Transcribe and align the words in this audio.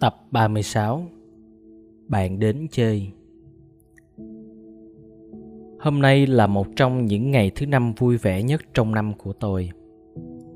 Tập 0.00 0.16
36 0.30 1.02
Bạn 2.08 2.38
đến 2.38 2.66
chơi 2.70 3.12
Hôm 5.80 6.00
nay 6.00 6.26
là 6.26 6.46
một 6.46 6.66
trong 6.76 7.06
những 7.06 7.30
ngày 7.30 7.50
thứ 7.54 7.66
năm 7.66 7.92
vui 7.98 8.16
vẻ 8.16 8.42
nhất 8.42 8.60
trong 8.74 8.94
năm 8.94 9.12
của 9.14 9.32
tôi. 9.32 9.70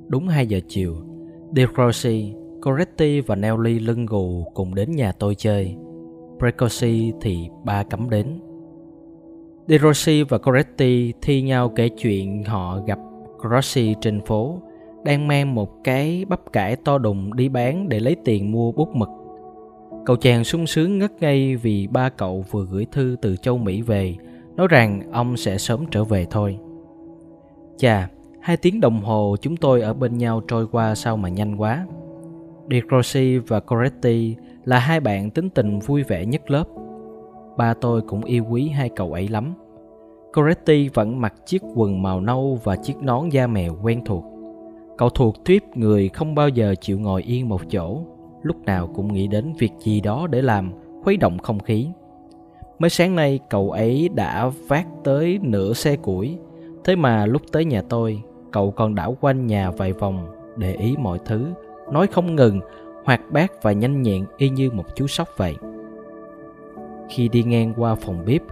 Đúng 0.08 0.28
2 0.28 0.46
giờ 0.46 0.60
chiều, 0.68 0.96
De 1.56 1.66
Rossi, 1.76 2.34
Coretti 2.62 3.20
và 3.20 3.36
Nelly 3.36 3.78
lưng 3.78 4.06
gù 4.06 4.44
cùng 4.54 4.74
đến 4.74 4.90
nhà 4.90 5.12
tôi 5.12 5.34
chơi. 5.34 5.76
Precoci 6.38 7.12
thì 7.20 7.48
ba 7.64 7.82
cấm 7.82 8.10
đến. 8.10 8.40
De 9.68 9.78
Rossi 9.78 10.22
và 10.22 10.38
Coretti 10.38 11.12
thi 11.22 11.42
nhau 11.42 11.68
kể 11.68 11.88
chuyện 11.88 12.44
họ 12.44 12.80
gặp 12.86 12.98
Rossi 13.50 13.94
trên 14.00 14.20
phố 14.20 14.62
đang 15.04 15.28
mang 15.28 15.54
một 15.54 15.84
cái 15.84 16.24
bắp 16.28 16.52
cải 16.52 16.76
to 16.76 16.98
đùng 16.98 17.36
đi 17.36 17.48
bán 17.48 17.88
để 17.88 18.00
lấy 18.00 18.16
tiền 18.24 18.52
mua 18.52 18.72
bút 18.72 18.88
mực 18.94 19.08
Cậu 20.04 20.16
chàng 20.16 20.44
sung 20.44 20.66
sướng 20.66 20.98
ngất 20.98 21.12
ngây 21.20 21.56
vì 21.56 21.86
ba 21.86 22.08
cậu 22.08 22.44
vừa 22.50 22.64
gửi 22.64 22.86
thư 22.92 23.16
từ 23.22 23.36
châu 23.36 23.58
Mỹ 23.58 23.82
về, 23.82 24.16
nói 24.56 24.68
rằng 24.70 25.00
ông 25.12 25.36
sẽ 25.36 25.58
sớm 25.58 25.84
trở 25.90 26.04
về 26.04 26.26
thôi. 26.30 26.58
Chà, 27.76 28.08
hai 28.40 28.56
tiếng 28.56 28.80
đồng 28.80 29.00
hồ 29.00 29.36
chúng 29.40 29.56
tôi 29.56 29.80
ở 29.80 29.94
bên 29.94 30.18
nhau 30.18 30.40
trôi 30.48 30.66
qua 30.66 30.94
sao 30.94 31.16
mà 31.16 31.28
nhanh 31.28 31.56
quá. 31.56 31.86
De 32.70 32.80
Rossi 32.90 33.38
và 33.38 33.60
Coretti 33.60 34.36
là 34.64 34.78
hai 34.78 35.00
bạn 35.00 35.30
tính 35.30 35.50
tình 35.50 35.78
vui 35.78 36.02
vẻ 36.02 36.26
nhất 36.26 36.50
lớp. 36.50 36.64
Ba 37.56 37.74
tôi 37.74 38.02
cũng 38.02 38.24
yêu 38.24 38.44
quý 38.50 38.68
hai 38.68 38.88
cậu 38.96 39.12
ấy 39.12 39.28
lắm. 39.28 39.54
Coretti 40.34 40.88
vẫn 40.88 41.20
mặc 41.20 41.34
chiếc 41.46 41.62
quần 41.74 42.02
màu 42.02 42.20
nâu 42.20 42.58
và 42.64 42.76
chiếc 42.76 42.96
nón 43.02 43.28
da 43.28 43.46
mèo 43.46 43.76
quen 43.82 44.04
thuộc. 44.04 44.24
Cậu 44.98 45.10
thuộc 45.10 45.44
tuyếp 45.44 45.76
người 45.76 46.08
không 46.08 46.34
bao 46.34 46.48
giờ 46.48 46.74
chịu 46.80 46.98
ngồi 46.98 47.22
yên 47.22 47.48
một 47.48 47.60
chỗ 47.70 48.02
lúc 48.42 48.56
nào 48.64 48.86
cũng 48.86 49.12
nghĩ 49.12 49.26
đến 49.26 49.52
việc 49.58 49.72
gì 49.78 50.00
đó 50.00 50.26
để 50.30 50.42
làm, 50.42 50.72
khuấy 51.04 51.16
động 51.16 51.38
không 51.38 51.58
khí. 51.58 51.88
Mới 52.78 52.90
sáng 52.90 53.16
nay, 53.16 53.40
cậu 53.50 53.70
ấy 53.70 54.08
đã 54.14 54.50
vác 54.68 54.86
tới 55.04 55.38
nửa 55.42 55.72
xe 55.72 55.96
củi. 55.96 56.38
Thế 56.84 56.96
mà 56.96 57.26
lúc 57.26 57.42
tới 57.52 57.64
nhà 57.64 57.82
tôi, 57.88 58.22
cậu 58.50 58.70
còn 58.70 58.94
đảo 58.94 59.16
quanh 59.20 59.46
nhà 59.46 59.70
vài 59.70 59.92
vòng, 59.92 60.26
để 60.56 60.74
ý 60.74 60.96
mọi 60.98 61.18
thứ. 61.24 61.46
Nói 61.92 62.06
không 62.06 62.36
ngừng, 62.36 62.60
hoạt 63.04 63.20
bát 63.30 63.62
và 63.62 63.72
nhanh 63.72 64.02
nhẹn 64.02 64.24
y 64.36 64.48
như 64.48 64.70
một 64.70 64.84
chú 64.94 65.06
sóc 65.06 65.28
vậy. 65.36 65.56
Khi 67.08 67.28
đi 67.28 67.42
ngang 67.42 67.74
qua 67.76 67.94
phòng 67.94 68.24
bếp, 68.26 68.42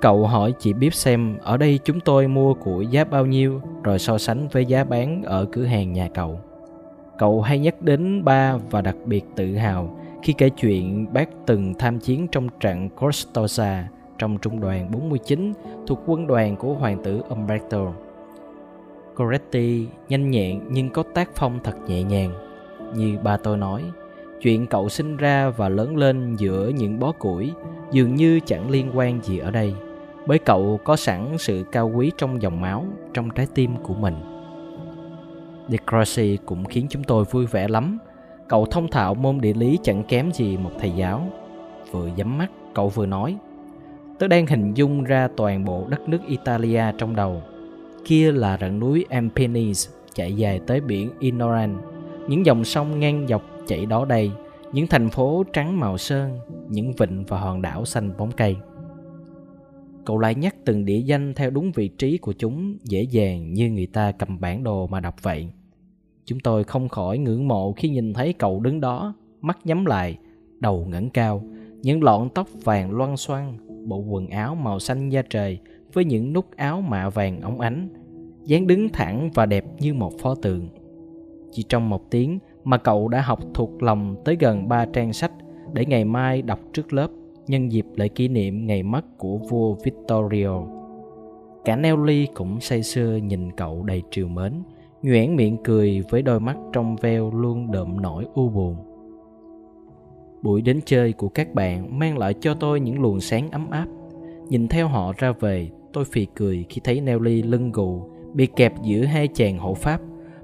cậu 0.00 0.26
hỏi 0.26 0.54
chị 0.58 0.72
bếp 0.72 0.94
xem, 0.94 1.38
ở 1.42 1.56
đây 1.56 1.78
chúng 1.84 2.00
tôi 2.00 2.28
mua 2.28 2.54
củi 2.54 2.86
giá 2.86 3.04
bao 3.04 3.26
nhiêu, 3.26 3.60
rồi 3.82 3.98
so 3.98 4.18
sánh 4.18 4.48
với 4.52 4.66
giá 4.66 4.84
bán 4.84 5.22
ở 5.22 5.46
cửa 5.52 5.64
hàng 5.64 5.92
nhà 5.92 6.08
cậu? 6.14 6.40
Cậu 7.18 7.42
hay 7.42 7.58
nhắc 7.58 7.82
đến 7.82 8.24
ba 8.24 8.56
và 8.70 8.80
đặc 8.80 8.96
biệt 9.04 9.24
tự 9.36 9.54
hào 9.54 9.98
khi 10.22 10.32
kể 10.32 10.50
chuyện 10.50 11.06
bác 11.12 11.28
từng 11.46 11.74
tham 11.78 11.98
chiến 11.98 12.26
trong 12.32 12.48
trận 12.60 12.88
Costosa 12.88 13.88
trong 14.18 14.38
trung 14.38 14.60
đoàn 14.60 14.90
49 14.90 15.52
thuộc 15.86 16.00
quân 16.06 16.26
đoàn 16.26 16.56
của 16.56 16.74
hoàng 16.74 17.02
tử 17.04 17.22
Umberto. 17.28 17.92
Coretti 19.16 19.86
nhanh 20.08 20.30
nhẹn 20.30 20.60
nhưng 20.70 20.90
có 20.90 21.02
tác 21.02 21.30
phong 21.34 21.58
thật 21.64 21.76
nhẹ 21.88 22.02
nhàng. 22.02 22.32
Như 22.94 23.18
ba 23.22 23.36
tôi 23.36 23.56
nói, 23.56 23.82
chuyện 24.40 24.66
cậu 24.66 24.88
sinh 24.88 25.16
ra 25.16 25.50
và 25.50 25.68
lớn 25.68 25.96
lên 25.96 26.36
giữa 26.36 26.68
những 26.68 26.98
bó 26.98 27.12
củi 27.12 27.52
dường 27.90 28.14
như 28.14 28.40
chẳng 28.46 28.70
liên 28.70 28.90
quan 28.94 29.22
gì 29.22 29.38
ở 29.38 29.50
đây, 29.50 29.74
bởi 30.26 30.38
cậu 30.38 30.80
có 30.84 30.96
sẵn 30.96 31.38
sự 31.38 31.64
cao 31.72 31.92
quý 31.94 32.12
trong 32.18 32.42
dòng 32.42 32.60
máu, 32.60 32.84
trong 33.14 33.30
trái 33.30 33.46
tim 33.54 33.70
của 33.82 33.94
mình. 33.94 34.37
De 35.68 36.36
cũng 36.46 36.64
khiến 36.64 36.86
chúng 36.90 37.04
tôi 37.04 37.24
vui 37.24 37.46
vẻ 37.46 37.68
lắm. 37.68 37.98
Cậu 38.48 38.66
thông 38.66 38.88
thạo 38.90 39.14
môn 39.14 39.40
địa 39.40 39.54
lý 39.54 39.78
chẳng 39.82 40.02
kém 40.08 40.32
gì 40.32 40.56
một 40.56 40.70
thầy 40.78 40.90
giáo. 40.90 41.32
Vừa 41.90 42.06
nhắm 42.16 42.38
mắt, 42.38 42.50
cậu 42.74 42.88
vừa 42.88 43.06
nói. 43.06 43.36
Tớ 44.18 44.28
đang 44.28 44.46
hình 44.46 44.74
dung 44.74 45.04
ra 45.04 45.28
toàn 45.36 45.64
bộ 45.64 45.86
đất 45.88 46.08
nước 46.08 46.18
Italia 46.26 46.84
trong 46.98 47.16
đầu. 47.16 47.42
Kia 48.04 48.32
là 48.32 48.58
rặng 48.60 48.78
núi 48.78 49.04
Apennines 49.08 49.88
chạy 50.14 50.36
dài 50.36 50.60
tới 50.66 50.80
biển 50.80 51.10
Inoran. 51.18 51.76
Những 52.28 52.46
dòng 52.46 52.64
sông 52.64 53.00
ngang 53.00 53.26
dọc 53.28 53.42
chảy 53.66 53.86
đó 53.86 54.04
đây. 54.04 54.30
Những 54.72 54.86
thành 54.86 55.08
phố 55.08 55.44
trắng 55.52 55.80
màu 55.80 55.98
sơn, 55.98 56.38
những 56.68 56.92
vịnh 56.92 57.24
và 57.28 57.38
hòn 57.40 57.62
đảo 57.62 57.84
xanh 57.84 58.16
bóng 58.18 58.32
cây. 58.32 58.56
Cậu 60.04 60.18
lại 60.18 60.34
nhắc 60.34 60.56
từng 60.64 60.84
địa 60.84 60.98
danh 60.98 61.34
theo 61.34 61.50
đúng 61.50 61.72
vị 61.72 61.88
trí 61.88 62.18
của 62.18 62.32
chúng 62.32 62.78
dễ 62.84 63.02
dàng 63.02 63.52
như 63.52 63.70
người 63.70 63.86
ta 63.86 64.12
cầm 64.12 64.40
bản 64.40 64.64
đồ 64.64 64.86
mà 64.86 65.00
đọc 65.00 65.14
vậy. 65.22 65.48
Chúng 66.28 66.40
tôi 66.40 66.64
không 66.64 66.88
khỏi 66.88 67.18
ngưỡng 67.18 67.48
mộ 67.48 67.72
khi 67.72 67.88
nhìn 67.88 68.12
thấy 68.12 68.32
cậu 68.32 68.60
đứng 68.60 68.80
đó, 68.80 69.14
mắt 69.40 69.58
nhắm 69.64 69.86
lại, 69.86 70.18
đầu 70.60 70.86
ngẩng 70.88 71.10
cao, 71.10 71.42
những 71.82 72.02
lọn 72.02 72.28
tóc 72.34 72.48
vàng 72.64 72.90
loăn 72.90 73.16
xoăn, 73.16 73.58
bộ 73.84 73.96
quần 73.96 74.28
áo 74.28 74.54
màu 74.54 74.78
xanh 74.78 75.08
da 75.08 75.22
trời 75.22 75.58
với 75.92 76.04
những 76.04 76.32
nút 76.32 76.56
áo 76.56 76.80
mạ 76.80 77.08
vàng 77.08 77.40
óng 77.40 77.60
ánh, 77.60 77.88
dáng 78.44 78.66
đứng 78.66 78.88
thẳng 78.88 79.30
và 79.34 79.46
đẹp 79.46 79.64
như 79.78 79.94
một 79.94 80.12
pho 80.18 80.34
tượng. 80.34 80.68
Chỉ 81.52 81.62
trong 81.62 81.90
một 81.90 82.10
tiếng 82.10 82.38
mà 82.64 82.78
cậu 82.78 83.08
đã 83.08 83.20
học 83.20 83.40
thuộc 83.54 83.82
lòng 83.82 84.16
tới 84.24 84.36
gần 84.40 84.68
ba 84.68 84.86
trang 84.92 85.12
sách 85.12 85.32
để 85.72 85.86
ngày 85.86 86.04
mai 86.04 86.42
đọc 86.42 86.60
trước 86.72 86.92
lớp 86.92 87.08
nhân 87.46 87.72
dịp 87.72 87.86
lễ 87.96 88.08
kỷ 88.08 88.28
niệm 88.28 88.66
ngày 88.66 88.82
mất 88.82 89.18
của 89.18 89.38
vua 89.38 89.74
Vittorio. 89.74 90.62
Cả 91.64 91.76
Nelly 91.76 92.26
cũng 92.34 92.60
say 92.60 92.82
sưa 92.82 93.16
nhìn 93.16 93.52
cậu 93.52 93.82
đầy 93.82 94.02
triều 94.10 94.28
mến, 94.28 94.52
nhoẻn 95.02 95.36
miệng 95.36 95.56
cười 95.64 96.02
với 96.10 96.22
đôi 96.22 96.40
mắt 96.40 96.56
trong 96.72 96.96
veo 96.96 97.30
luôn 97.30 97.70
đượm 97.70 98.00
nổi 98.00 98.26
u 98.34 98.48
buồn. 98.48 98.76
Buổi 100.42 100.62
đến 100.62 100.80
chơi 100.86 101.12
của 101.12 101.28
các 101.28 101.54
bạn 101.54 101.98
mang 101.98 102.18
lại 102.18 102.34
cho 102.40 102.54
tôi 102.54 102.80
những 102.80 103.00
luồng 103.00 103.20
sáng 103.20 103.50
ấm 103.50 103.70
áp. 103.70 103.86
Nhìn 104.48 104.68
theo 104.68 104.88
họ 104.88 105.12
ra 105.18 105.32
về, 105.40 105.70
tôi 105.92 106.04
phì 106.04 106.26
cười 106.34 106.64
khi 106.68 106.80
thấy 106.84 107.00
Nelly 107.00 107.42
lưng 107.42 107.72
gù, 107.72 108.02
bị 108.34 108.46
kẹp 108.46 108.72
giữa 108.82 109.04
hai 109.04 109.28
chàng 109.28 109.58
hộ 109.58 109.74
pháp. 109.74 110.00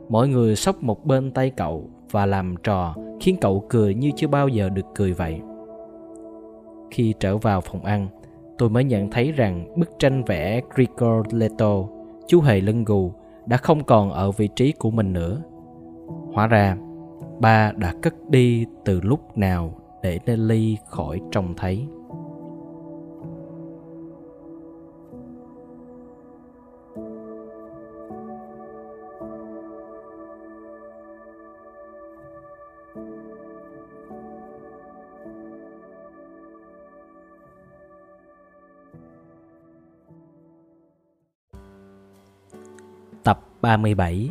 Mọi 0.09 0.29
người 0.29 0.57
xốc 0.57 0.83
một 0.83 1.07
bên 1.07 1.31
tay 1.31 1.51
cậu 1.51 1.91
và 2.11 2.27
làm 2.27 2.55
trò, 2.63 2.95
khiến 3.21 3.37
cậu 3.41 3.65
cười 3.69 3.95
như 3.95 4.11
chưa 4.17 4.29
bao 4.29 4.49
giờ 4.49 4.69
được 4.69 4.87
cười 4.95 5.13
vậy. 5.13 5.41
Khi 6.91 7.15
trở 7.21 7.37
vào 7.39 7.61
phòng 7.61 7.85
ăn, 7.85 8.09
tôi 8.59 8.71
mới 8.71 8.85
nhận 8.85 9.11
thấy 9.11 9.33
rằng 9.33 9.75
bức 9.77 9.91
tranh 9.99 10.25
vẽ 10.25 10.61
Rigoletto 10.77 11.85
chú 12.27 12.41
hề 12.41 12.61
lưng 12.61 12.85
gù 12.85 13.13
đã 13.47 13.57
không 13.57 13.85
còn 13.85 14.11
ở 14.11 14.31
vị 14.31 14.49
trí 14.57 14.73
của 14.73 14.91
mình 14.91 15.13
nữa. 15.13 15.43
Hóa 16.33 16.47
ra, 16.47 16.77
ba 17.41 17.73
đã 17.77 17.95
cất 18.03 18.15
đi 18.31 18.67
từ 18.85 19.01
lúc 19.01 19.39
nào 19.39 19.75
để 20.03 20.19
Nelly 20.27 20.77
khỏi 20.87 21.21
trông 21.31 21.55
thấy. 21.57 21.87
37 43.65 44.31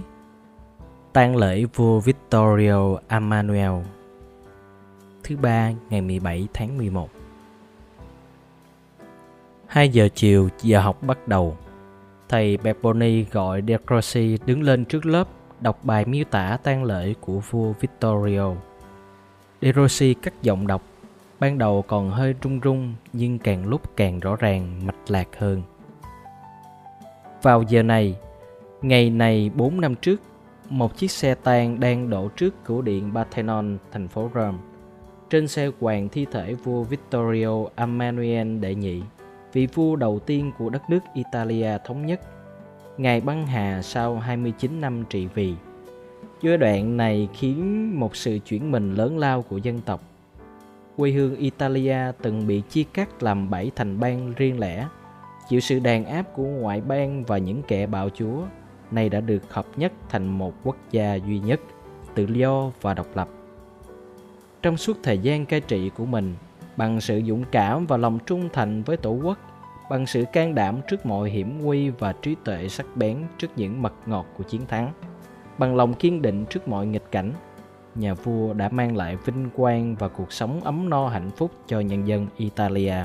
tang 1.13 1.35
lễ 1.35 1.66
vua 1.75 1.99
Vittorio 1.99 2.97
Emmanuel 3.07 3.71
Thứ 5.23 5.38
ba 5.38 5.71
ngày 5.89 6.01
17 6.01 6.47
tháng 6.53 6.77
11 6.77 7.09
2 9.67 9.89
giờ 9.89 10.09
chiều 10.16 10.49
giờ 10.61 10.81
học 10.81 11.03
bắt 11.03 11.27
đầu 11.27 11.57
Thầy 12.29 12.57
Bepponi 12.57 13.23
gọi 13.23 13.61
De 13.67 13.77
Croce 13.88 14.21
đứng 14.45 14.61
lên 14.61 14.85
trước 14.85 15.05
lớp 15.05 15.27
đọc 15.59 15.79
bài 15.83 16.05
miêu 16.05 16.23
tả 16.31 16.57
tang 16.63 16.83
lễ 16.83 17.13
của 17.21 17.39
vua 17.39 17.73
Vittorio. 17.79 18.55
De 19.61 19.71
Rossi 19.75 20.13
cắt 20.13 20.33
giọng 20.41 20.68
đọc, 20.68 20.81
ban 21.39 21.57
đầu 21.57 21.81
còn 21.88 22.12
hơi 22.12 22.36
run 22.41 22.59
run 22.59 22.94
nhưng 23.13 23.39
càng 23.39 23.65
lúc 23.68 23.81
càng 23.97 24.19
rõ 24.19 24.36
ràng 24.36 24.86
mạch 24.86 24.95
lạc 25.12 25.27
hơn. 25.38 25.62
Vào 27.41 27.63
giờ 27.63 27.83
này, 27.83 28.15
Ngày 28.83 29.09
này 29.09 29.51
4 29.56 29.81
năm 29.81 29.95
trước, 29.95 30.21
một 30.69 30.97
chiếc 30.97 31.12
xe 31.12 31.35
tang 31.35 31.80
đang 31.80 32.09
đổ 32.09 32.30
trước 32.35 32.53
cửa 32.65 32.81
điện 32.81 33.12
Parthenon, 33.13 33.77
thành 33.91 34.07
phố 34.07 34.30
Rome. 34.35 34.57
Trên 35.30 35.47
xe 35.47 35.69
quàng 35.80 36.09
thi 36.09 36.25
thể 36.31 36.53
vua 36.53 36.83
Vittorio 36.83 37.65
Emmanuel 37.75 38.59
đệ 38.59 38.75
nhị, 38.75 39.01
vị 39.53 39.68
vua 39.74 39.95
đầu 39.95 40.19
tiên 40.19 40.51
của 40.57 40.69
đất 40.69 40.89
nước 40.89 41.00
Italia 41.13 41.77
thống 41.85 42.06
nhất. 42.06 42.21
Ngài 42.97 43.21
băng 43.21 43.47
hà 43.47 43.81
sau 43.81 44.15
29 44.15 44.81
năm 44.81 45.03
trị 45.09 45.27
vì. 45.33 45.53
Giai 46.41 46.57
đoạn 46.57 46.97
này 46.97 47.27
khiến 47.33 48.00
một 48.00 48.15
sự 48.15 48.39
chuyển 48.39 48.71
mình 48.71 48.94
lớn 48.94 49.18
lao 49.18 49.41
của 49.41 49.57
dân 49.57 49.81
tộc. 49.81 50.01
Quê 50.97 51.12
hương 51.12 51.36
Italia 51.36 51.97
từng 52.21 52.47
bị 52.47 52.62
chia 52.69 52.83
cắt 52.94 53.24
làm 53.24 53.50
bảy 53.50 53.71
thành 53.75 54.00
bang 54.00 54.33
riêng 54.36 54.59
lẻ, 54.59 54.88
chịu 55.50 55.59
sự 55.59 55.79
đàn 55.79 56.06
áp 56.06 56.24
của 56.36 56.44
ngoại 56.44 56.81
bang 56.81 57.24
và 57.24 57.38
những 57.38 57.62
kẻ 57.68 57.88
bạo 57.88 58.09
chúa 58.09 58.41
nay 58.95 59.10
đã 59.10 59.19
được 59.19 59.54
hợp 59.54 59.66
nhất 59.75 59.92
thành 60.10 60.28
một 60.28 60.54
quốc 60.63 60.78
gia 60.92 61.16
duy 61.16 61.40
nhất, 61.40 61.60
tự 62.16 62.25
do 62.25 62.72
và 62.81 62.94
độc 62.94 63.07
lập. 63.16 63.30
trong 64.62 64.78
suốt 64.78 64.98
thời 65.04 65.18
gian 65.18 65.45
cai 65.45 65.62
trị 65.62 65.92
của 65.98 66.06
mình 66.06 66.36
bằng 66.78 67.01
sự 67.01 67.22
dũng 67.28 67.44
cảm 67.51 67.86
và 67.86 67.98
lòng 67.98 68.19
trung 68.25 68.50
thành 68.54 68.84
với 68.84 68.98
tổ 68.98 69.12
quốc 69.12 69.38
bằng 69.90 70.06
sự 70.06 70.25
can 70.34 70.56
đảm 70.56 70.80
trước 70.88 71.06
mọi 71.06 71.30
hiểm 71.30 71.63
nguy 71.63 71.90
và 71.90 72.13
trí 72.13 72.36
tuệ 72.44 72.69
sắc 72.69 72.86
bén 72.95 73.18
trước 73.38 73.48
những 73.56 73.81
mật 73.81 73.94
ngọt 74.06 74.25
của 74.38 74.44
chiến 74.44 74.66
thắng 74.68 74.92
bằng 75.57 75.75
lòng 75.75 75.94
kiên 75.94 76.22
định 76.22 76.46
trước 76.46 76.68
mọi 76.68 76.86
nghịch 76.86 77.12
cảnh 77.12 77.31
nhà 77.96 78.13
vua 78.13 78.54
đã 78.54 78.69
mang 78.69 78.98
lại 78.98 79.18
vinh 79.25 79.50
quang 79.56 79.96
và 79.96 80.07
cuộc 80.07 80.34
sống 80.34 80.62
ấm 80.62 80.89
no 80.89 81.07
hạnh 81.07 81.31
phúc 81.31 81.51
cho 81.68 81.80
nhân 81.80 82.07
dân 82.07 82.28
italia 82.38 82.96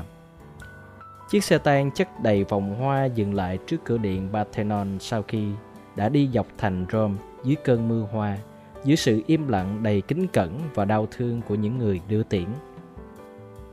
chiếc 1.29 1.43
xe 1.43 1.57
tang 1.57 1.91
chất 1.91 2.07
đầy 2.23 2.43
vòng 2.43 2.75
hoa 2.75 3.05
dừng 3.05 3.33
lại 3.33 3.59
trước 3.67 3.77
cửa 3.83 3.97
điện 3.97 4.29
parthenon 4.33 4.87
sau 4.99 5.21
khi 5.27 5.47
đã 5.95 6.09
đi 6.09 6.29
dọc 6.33 6.47
thành 6.57 6.85
rome 6.91 7.15
dưới 7.43 7.55
cơn 7.55 7.87
mưa 7.87 8.07
hoa, 8.11 8.37
dưới 8.83 8.97
sự 8.97 9.21
im 9.25 9.47
lặng 9.47 9.83
đầy 9.83 10.01
kính 10.01 10.27
cẩn 10.27 10.59
và 10.73 10.85
đau 10.85 11.07
thương 11.11 11.41
của 11.47 11.55
những 11.55 11.77
người 11.77 12.01
đưa 12.09 12.23
tiễn 12.23 12.45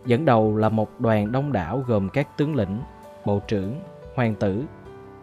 dẫn 0.06 0.24
đầu 0.24 0.56
là 0.56 0.68
một 0.68 1.00
đoàn 1.00 1.32
đông 1.32 1.52
đảo 1.52 1.84
gồm 1.86 2.08
các 2.08 2.36
tướng 2.36 2.56
lĩnh, 2.56 2.80
bộ 3.24 3.40
trưởng, 3.48 3.80
hoàng 4.14 4.34
tử, 4.34 4.64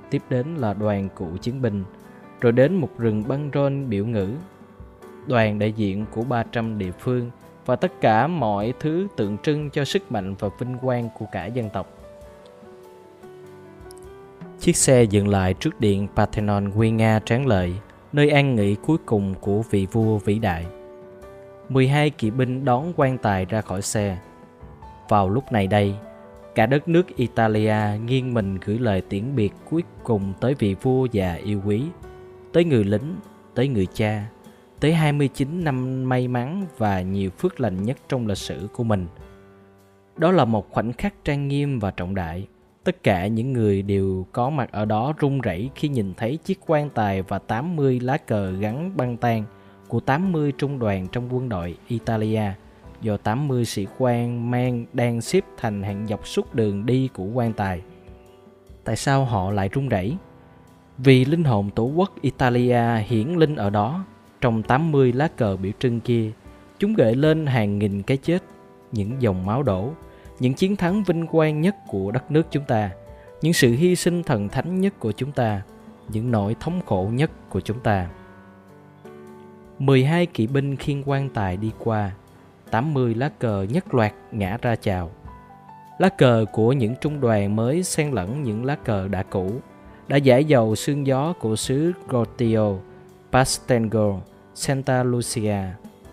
tiếp 0.09 0.21
đến 0.29 0.55
là 0.55 0.73
đoàn 0.73 1.09
cựu 1.09 1.37
chiến 1.37 1.61
binh, 1.61 1.83
rồi 2.41 2.51
đến 2.51 2.75
một 2.75 2.89
rừng 2.97 3.23
băng 3.27 3.49
rôn 3.53 3.89
biểu 3.89 4.05
ngữ 4.05 4.29
đoàn 5.27 5.59
đại 5.59 5.71
diện 5.71 6.05
của 6.11 6.23
300 6.23 6.77
địa 6.77 6.91
phương 6.91 7.31
và 7.65 7.75
tất 7.75 8.01
cả 8.01 8.27
mọi 8.27 8.73
thứ 8.79 9.07
tượng 9.15 9.37
trưng 9.37 9.69
cho 9.69 9.85
sức 9.85 10.11
mạnh 10.11 10.35
và 10.39 10.49
vinh 10.59 10.77
quang 10.77 11.09
của 11.19 11.25
cả 11.31 11.45
dân 11.45 11.69
tộc. 11.69 11.87
Chiếc 14.63 14.77
xe 14.77 15.03
dừng 15.03 15.27
lại 15.27 15.53
trước 15.53 15.79
điện 15.79 16.07
Parthenon 16.15 16.69
nguy 16.69 16.91
nga 16.91 17.19
tráng 17.25 17.47
lợi, 17.47 17.73
nơi 18.13 18.29
an 18.29 18.55
nghỉ 18.55 18.75
cuối 18.75 18.97
cùng 19.05 19.33
của 19.41 19.61
vị 19.69 19.87
vua 19.91 20.17
vĩ 20.17 20.39
đại. 20.39 20.65
12 21.69 22.09
kỵ 22.09 22.31
binh 22.31 22.65
đón 22.65 22.93
quan 22.95 23.17
tài 23.17 23.45
ra 23.45 23.61
khỏi 23.61 23.81
xe. 23.81 24.17
Vào 25.09 25.29
lúc 25.29 25.51
này 25.51 25.67
đây, 25.67 25.95
cả 26.55 26.65
đất 26.65 26.87
nước 26.87 27.15
Italia 27.15 27.99
nghiêng 28.05 28.33
mình 28.33 28.57
gửi 28.65 28.79
lời 28.79 29.01
tiễn 29.01 29.35
biệt 29.35 29.53
cuối 29.69 29.83
cùng 30.03 30.33
tới 30.39 30.55
vị 30.59 30.75
vua 30.81 31.05
già 31.11 31.33
yêu 31.33 31.61
quý, 31.65 31.83
tới 32.53 32.65
người 32.65 32.83
lính, 32.83 33.15
tới 33.55 33.67
người 33.67 33.87
cha, 33.93 34.25
tới 34.79 34.93
29 34.93 35.63
năm 35.63 36.09
may 36.09 36.27
mắn 36.27 36.65
và 36.77 37.01
nhiều 37.01 37.29
phước 37.29 37.59
lành 37.59 37.83
nhất 37.83 37.97
trong 38.09 38.27
lịch 38.27 38.37
sử 38.37 38.67
của 38.73 38.83
mình. 38.83 39.07
Đó 40.17 40.31
là 40.31 40.45
một 40.45 40.71
khoảnh 40.71 40.93
khắc 40.93 41.13
trang 41.23 41.47
nghiêm 41.47 41.79
và 41.79 41.91
trọng 41.91 42.15
đại. 42.15 42.47
Tất 42.83 43.03
cả 43.03 43.27
những 43.27 43.53
người 43.53 43.81
đều 43.81 44.25
có 44.31 44.49
mặt 44.49 44.71
ở 44.71 44.85
đó 44.85 45.13
run 45.17 45.41
rẩy 45.41 45.69
khi 45.75 45.87
nhìn 45.87 46.13
thấy 46.17 46.37
chiếc 46.37 46.59
quan 46.67 46.89
tài 46.89 47.21
và 47.21 47.39
80 47.39 47.99
lá 47.99 48.17
cờ 48.17 48.51
gắn 48.51 48.97
băng 48.97 49.17
tan 49.17 49.43
của 49.87 49.99
80 49.99 50.53
trung 50.57 50.79
đoàn 50.79 51.07
trong 51.11 51.35
quân 51.35 51.49
đội 51.49 51.77
Italia 51.87 52.51
do 53.01 53.17
80 53.17 53.65
sĩ 53.65 53.87
quan 53.97 54.51
mang 54.51 54.85
đang 54.93 55.21
xếp 55.21 55.43
thành 55.57 55.83
hàng 55.83 56.07
dọc 56.07 56.27
suốt 56.27 56.55
đường 56.55 56.85
đi 56.85 57.09
của 57.13 57.25
quan 57.25 57.53
tài. 57.53 57.81
Tại 58.83 58.95
sao 58.95 59.25
họ 59.25 59.51
lại 59.51 59.69
run 59.69 59.89
rẩy? 59.89 60.17
Vì 60.97 61.25
linh 61.25 61.43
hồn 61.43 61.69
tổ 61.75 61.83
quốc 61.83 62.11
Italia 62.21 62.97
hiển 63.07 63.27
linh 63.27 63.55
ở 63.55 63.69
đó 63.69 64.05
trong 64.41 64.63
80 64.63 65.13
lá 65.13 65.27
cờ 65.27 65.57
biểu 65.57 65.71
trưng 65.79 65.99
kia, 65.99 66.31
chúng 66.79 66.93
gợi 66.93 67.15
lên 67.15 67.45
hàng 67.45 67.79
nghìn 67.79 68.01
cái 68.01 68.17
chết, 68.17 68.43
những 68.91 69.21
dòng 69.21 69.45
máu 69.45 69.63
đổ, 69.63 69.91
những 70.39 70.53
chiến 70.53 70.75
thắng 70.75 71.03
vinh 71.03 71.27
quang 71.27 71.61
nhất 71.61 71.75
của 71.87 72.11
đất 72.11 72.31
nước 72.31 72.47
chúng 72.51 72.63
ta, 72.63 72.91
những 73.41 73.53
sự 73.53 73.71
hy 73.71 73.95
sinh 73.95 74.23
thần 74.23 74.49
thánh 74.49 74.81
nhất 74.81 74.93
của 74.99 75.11
chúng 75.11 75.31
ta, 75.31 75.61
những 76.09 76.31
nỗi 76.31 76.55
thống 76.59 76.81
khổ 76.85 77.09
nhất 77.13 77.31
của 77.49 77.61
chúng 77.61 77.79
ta. 77.79 78.07
12 79.79 80.25
kỵ 80.25 80.47
binh 80.47 80.75
khiên 80.75 81.03
quan 81.05 81.29
tài 81.29 81.57
đi 81.57 81.71
qua, 81.79 82.11
80 82.71 83.15
lá 83.15 83.29
cờ 83.39 83.63
nhất 83.69 83.93
loạt 83.93 84.13
ngã 84.31 84.57
ra 84.61 84.75
chào. 84.75 85.11
Lá 85.97 86.09
cờ 86.09 86.45
của 86.51 86.73
những 86.73 86.95
trung 87.01 87.21
đoàn 87.21 87.55
mới 87.55 87.83
xen 87.83 88.11
lẫn 88.11 88.43
những 88.43 88.65
lá 88.65 88.75
cờ 88.75 89.07
đã 89.07 89.23
cũ, 89.23 89.51
đã 90.07 90.17
giải 90.17 90.45
dầu 90.45 90.75
sương 90.75 91.07
gió 91.07 91.33
của 91.39 91.55
xứ 91.55 91.91
Gortio, 92.07 92.71
Pastengo, 93.31 94.19
Santa 94.55 95.03
Lucia, 95.03 95.57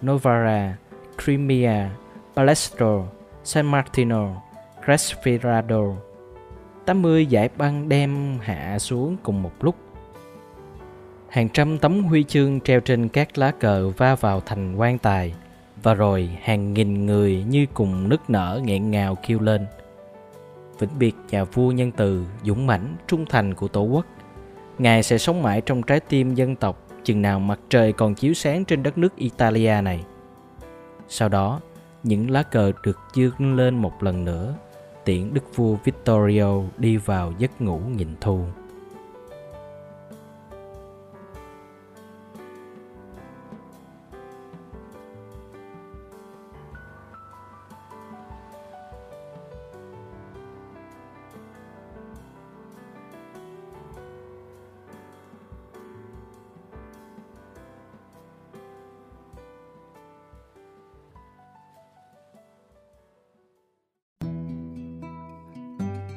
Novara, 0.02 0.76
Crimea, 1.24 1.90
Palestro, 2.36 3.02
San 3.50 3.66
Martino, 3.66 4.28
Crescirado. 4.84 5.82
80 6.86 7.26
giải 7.26 7.48
băng 7.56 7.88
đem 7.88 8.38
hạ 8.42 8.78
xuống 8.78 9.16
cùng 9.22 9.42
một 9.42 9.52
lúc. 9.60 9.74
Hàng 11.28 11.48
trăm 11.48 11.78
tấm 11.78 12.04
huy 12.04 12.24
chương 12.24 12.60
treo 12.60 12.80
trên 12.80 13.08
các 13.08 13.38
lá 13.38 13.50
cờ 13.50 13.90
va 13.90 14.14
vào 14.14 14.40
thành 14.40 14.76
quan 14.76 14.98
tài 14.98 15.34
và 15.82 15.94
rồi 15.94 16.30
hàng 16.42 16.74
nghìn 16.74 17.06
người 17.06 17.44
như 17.48 17.66
cùng 17.74 18.08
nức 18.08 18.30
nở 18.30 18.60
nghẹn 18.64 18.90
ngào 18.90 19.16
kêu 19.26 19.40
lên. 19.40 19.66
Vĩnh 20.78 20.98
biệt 20.98 21.14
nhà 21.30 21.44
vua 21.44 21.70
nhân 21.70 21.90
từ, 21.92 22.24
dũng 22.44 22.66
mãnh, 22.66 22.96
trung 23.06 23.24
thành 23.28 23.54
của 23.54 23.68
tổ 23.68 23.82
quốc. 23.82 24.06
Ngài 24.78 25.02
sẽ 25.02 25.18
sống 25.18 25.42
mãi 25.42 25.60
trong 25.60 25.82
trái 25.82 26.00
tim 26.00 26.34
dân 26.34 26.56
tộc 26.56 26.86
chừng 27.04 27.22
nào 27.22 27.40
mặt 27.40 27.60
trời 27.70 27.92
còn 27.92 28.14
chiếu 28.14 28.34
sáng 28.34 28.64
trên 28.64 28.82
đất 28.82 28.98
nước 28.98 29.16
Italia 29.16 29.80
này. 29.82 30.04
Sau 31.08 31.28
đó, 31.28 31.60
những 32.02 32.30
lá 32.30 32.42
cờ 32.42 32.72
được 32.82 32.98
dương 33.14 33.56
lên 33.56 33.76
một 33.76 34.02
lần 34.02 34.24
nữa, 34.24 34.54
tiễn 35.04 35.34
đức 35.34 35.56
vua 35.56 35.76
Vittorio 35.84 36.62
đi 36.78 36.96
vào 36.96 37.32
giấc 37.38 37.60
ngủ 37.60 37.78
nghìn 37.78 38.08
thu. 38.20 38.44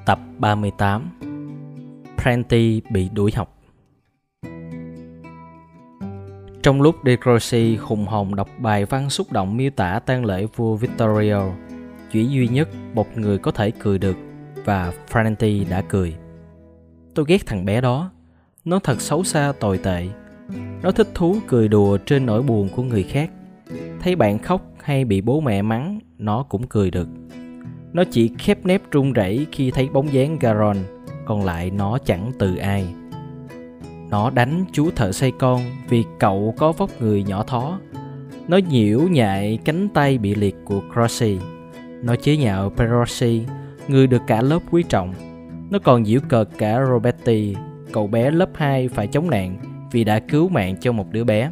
Tập 0.05 0.19
38 0.38 1.09
Prenti 2.17 2.81
bị 2.89 3.09
đuổi 3.09 3.31
học 3.35 3.57
Trong 6.63 6.81
lúc 6.81 6.95
De 7.05 7.15
Croce 7.15 7.75
hùng 7.75 8.05
hồn 8.05 8.35
đọc 8.35 8.50
bài 8.57 8.85
văn 8.85 9.09
xúc 9.09 9.31
động 9.31 9.57
miêu 9.57 9.69
tả 9.69 10.00
tang 10.05 10.25
lễ 10.25 10.45
vua 10.55 10.75
Vittorio, 10.75 11.51
chỉ 12.11 12.25
duy 12.25 12.47
nhất 12.47 12.69
một 12.94 13.18
người 13.18 13.37
có 13.37 13.51
thể 13.51 13.71
cười 13.71 13.99
được 13.99 14.18
và 14.66 14.94
Prenti 15.11 15.66
đã 15.66 15.81
cười. 15.81 16.16
Tôi 17.16 17.25
ghét 17.28 17.45
thằng 17.45 17.66
bé 17.66 17.81
đó, 17.81 18.11
nó 18.66 18.80
thật 18.80 19.01
xấu 19.01 19.23
xa 19.23 19.54
tồi 19.59 19.78
tệ. 19.78 20.07
Nó 20.81 20.92
thích 20.92 21.07
thú 21.13 21.35
cười 21.47 21.68
đùa 21.68 21.97
trên 21.97 22.25
nỗi 22.25 22.44
buồn 22.44 22.69
của 22.75 22.83
người 22.83 23.04
khác. 23.04 23.30
Thấy 23.99 24.16
bạn 24.16 24.39
khóc 24.39 24.61
hay 24.81 25.06
bị 25.06 25.21
bố 25.21 25.42
mẹ 25.42 25.61
mắng, 25.61 25.99
nó 26.18 26.44
cũng 26.44 26.68
cười 26.68 26.92
được 26.92 27.07
nó 27.94 28.04
chỉ 28.04 28.31
khép 28.38 28.66
nép 28.66 28.92
run 28.92 29.14
rẩy 29.14 29.47
khi 29.52 29.71
thấy 29.71 29.90
bóng 29.94 30.14
dáng 30.14 30.40
Garon, 30.40 30.78
còn 31.26 31.45
lại 31.45 31.71
nó 31.71 31.97
chẳng 32.06 32.31
từ 32.40 32.56
ai. 32.56 32.88
Nó 34.09 34.30
đánh 34.30 34.66
chú 34.71 34.92
thợ 34.95 35.12
xây 35.12 35.31
con 35.40 35.62
vì 35.90 36.04
cậu 36.19 36.54
có 36.57 36.71
vóc 36.71 37.02
người 37.02 37.23
nhỏ 37.23 37.44
thó. 37.44 37.80
Nó 38.47 38.57
nhiễu 38.57 39.00
nhại 39.00 39.59
cánh 39.66 39.90
tay 39.90 40.18
bị 40.18 40.35
liệt 40.35 40.56
của 40.66 40.81
Crossy. 40.94 41.38
Nó 42.04 42.16
chế 42.16 42.38
nhạo 42.38 42.69
Perossi, 42.69 43.45
người 43.88 44.07
được 44.07 44.21
cả 44.28 44.42
lớp 44.42 44.59
quý 44.71 44.83
trọng. 44.90 45.14
Nó 45.69 45.80
còn 45.80 46.06
giễu 46.06 46.19
cợt 46.30 46.50
cả 46.57 46.80
Roberti, 46.90 47.56
cậu 47.92 48.07
bé 48.07 48.31
lớp 48.31 48.50
2 48.54 48.88
phải 48.88 49.07
chống 49.07 49.30
nạn 49.30 49.57
vì 49.92 50.04
đã 50.04 50.19
cứu 50.19 50.50
mạng 50.50 50.76
cho 50.81 50.92
một 50.92 51.12
đứa 51.12 51.23
bé. 51.23 51.52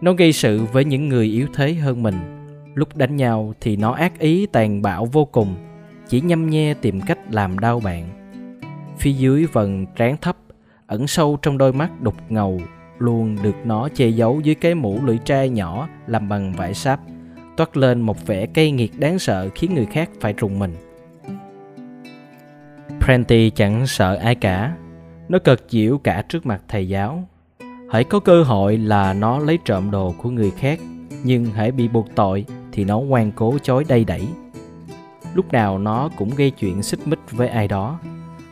Nó 0.00 0.12
gây 0.12 0.32
sự 0.32 0.60
với 0.72 0.84
những 0.84 1.08
người 1.08 1.26
yếu 1.26 1.46
thế 1.54 1.74
hơn 1.74 2.02
mình 2.02 2.14
Lúc 2.74 2.96
đánh 2.96 3.16
nhau 3.16 3.54
thì 3.60 3.76
nó 3.76 3.92
ác 3.92 4.18
ý 4.18 4.46
tàn 4.46 4.82
bạo 4.82 5.04
vô 5.04 5.24
cùng, 5.24 5.54
chỉ 6.08 6.20
nhăm 6.20 6.50
nhe 6.50 6.74
tìm 6.74 7.00
cách 7.00 7.18
làm 7.30 7.58
đau 7.58 7.80
bạn. 7.80 8.08
Phía 8.98 9.12
dưới 9.12 9.46
vần 9.52 9.86
trán 9.96 10.16
thấp, 10.20 10.36
ẩn 10.86 11.06
sâu 11.06 11.38
trong 11.42 11.58
đôi 11.58 11.72
mắt 11.72 12.00
đục 12.00 12.14
ngầu, 12.28 12.60
luôn 12.98 13.36
được 13.42 13.56
nó 13.64 13.88
che 13.94 14.08
giấu 14.08 14.40
dưới 14.40 14.54
cái 14.54 14.74
mũ 14.74 15.00
lưỡi 15.04 15.18
trai 15.24 15.48
nhỏ 15.48 15.88
làm 16.06 16.28
bằng 16.28 16.52
vải 16.52 16.74
sáp, 16.74 17.00
toát 17.56 17.76
lên 17.76 18.00
một 18.00 18.26
vẻ 18.26 18.46
cay 18.46 18.70
nghiệt 18.70 18.92
đáng 18.98 19.18
sợ 19.18 19.48
khiến 19.54 19.74
người 19.74 19.86
khác 19.86 20.10
phải 20.20 20.32
rùng 20.32 20.58
mình. 20.58 20.74
Prenti 23.00 23.50
chẳng 23.50 23.86
sợ 23.86 24.16
ai 24.16 24.34
cả, 24.34 24.76
nó 25.28 25.38
cợt 25.38 25.60
giễu 25.68 25.98
cả 25.98 26.22
trước 26.28 26.46
mặt 26.46 26.62
thầy 26.68 26.88
giáo. 26.88 27.28
Hãy 27.90 28.04
có 28.04 28.20
cơ 28.20 28.42
hội 28.42 28.78
là 28.78 29.12
nó 29.12 29.38
lấy 29.38 29.58
trộm 29.64 29.90
đồ 29.90 30.14
của 30.22 30.30
người 30.30 30.50
khác, 30.50 30.80
nhưng 31.24 31.44
hãy 31.44 31.72
bị 31.72 31.88
buộc 31.88 32.06
tội 32.14 32.44
thì 32.74 32.84
nó 32.84 32.98
ngoan 32.98 33.32
cố 33.32 33.58
chối 33.62 33.84
đầy 33.88 34.04
đẩy 34.04 34.28
lúc 35.34 35.52
nào 35.52 35.78
nó 35.78 36.10
cũng 36.16 36.30
gây 36.36 36.50
chuyện 36.50 36.82
xích 36.82 37.06
mích 37.06 37.18
với 37.30 37.48
ai 37.48 37.68
đó 37.68 37.98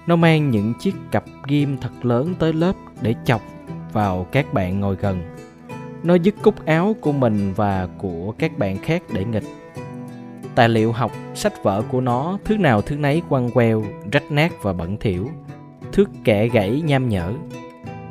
nó 0.06 0.16
mang 0.16 0.50
những 0.50 0.74
chiếc 0.80 0.94
cặp 1.10 1.24
ghim 1.46 1.76
thật 1.80 2.04
lớn 2.04 2.34
tới 2.38 2.52
lớp 2.52 2.72
để 3.00 3.14
chọc 3.24 3.42
vào 3.92 4.26
các 4.32 4.52
bạn 4.52 4.80
ngồi 4.80 4.96
gần 4.96 5.22
Nó 6.02 6.14
dứt 6.14 6.34
cúc 6.42 6.66
áo 6.66 6.96
của 7.00 7.12
mình 7.12 7.52
và 7.56 7.88
của 7.98 8.34
các 8.38 8.58
bạn 8.58 8.78
khác 8.78 9.02
để 9.12 9.24
nghịch. 9.24 9.44
Tài 10.54 10.68
liệu 10.68 10.92
học, 10.92 11.12
sách 11.34 11.62
vở 11.62 11.82
của 11.90 12.00
nó 12.00 12.38
thứ 12.44 12.56
nào 12.56 12.82
thứ 12.82 12.96
nấy 12.96 13.22
quăng 13.28 13.50
queo, 13.50 13.84
rách 14.12 14.30
nát 14.30 14.52
và 14.62 14.72
bẩn 14.72 14.96
thỉu. 14.96 15.30
Thước 15.92 16.10
kẻ 16.24 16.48
gãy 16.48 16.82
nham 16.84 17.08
nhở. 17.08 17.32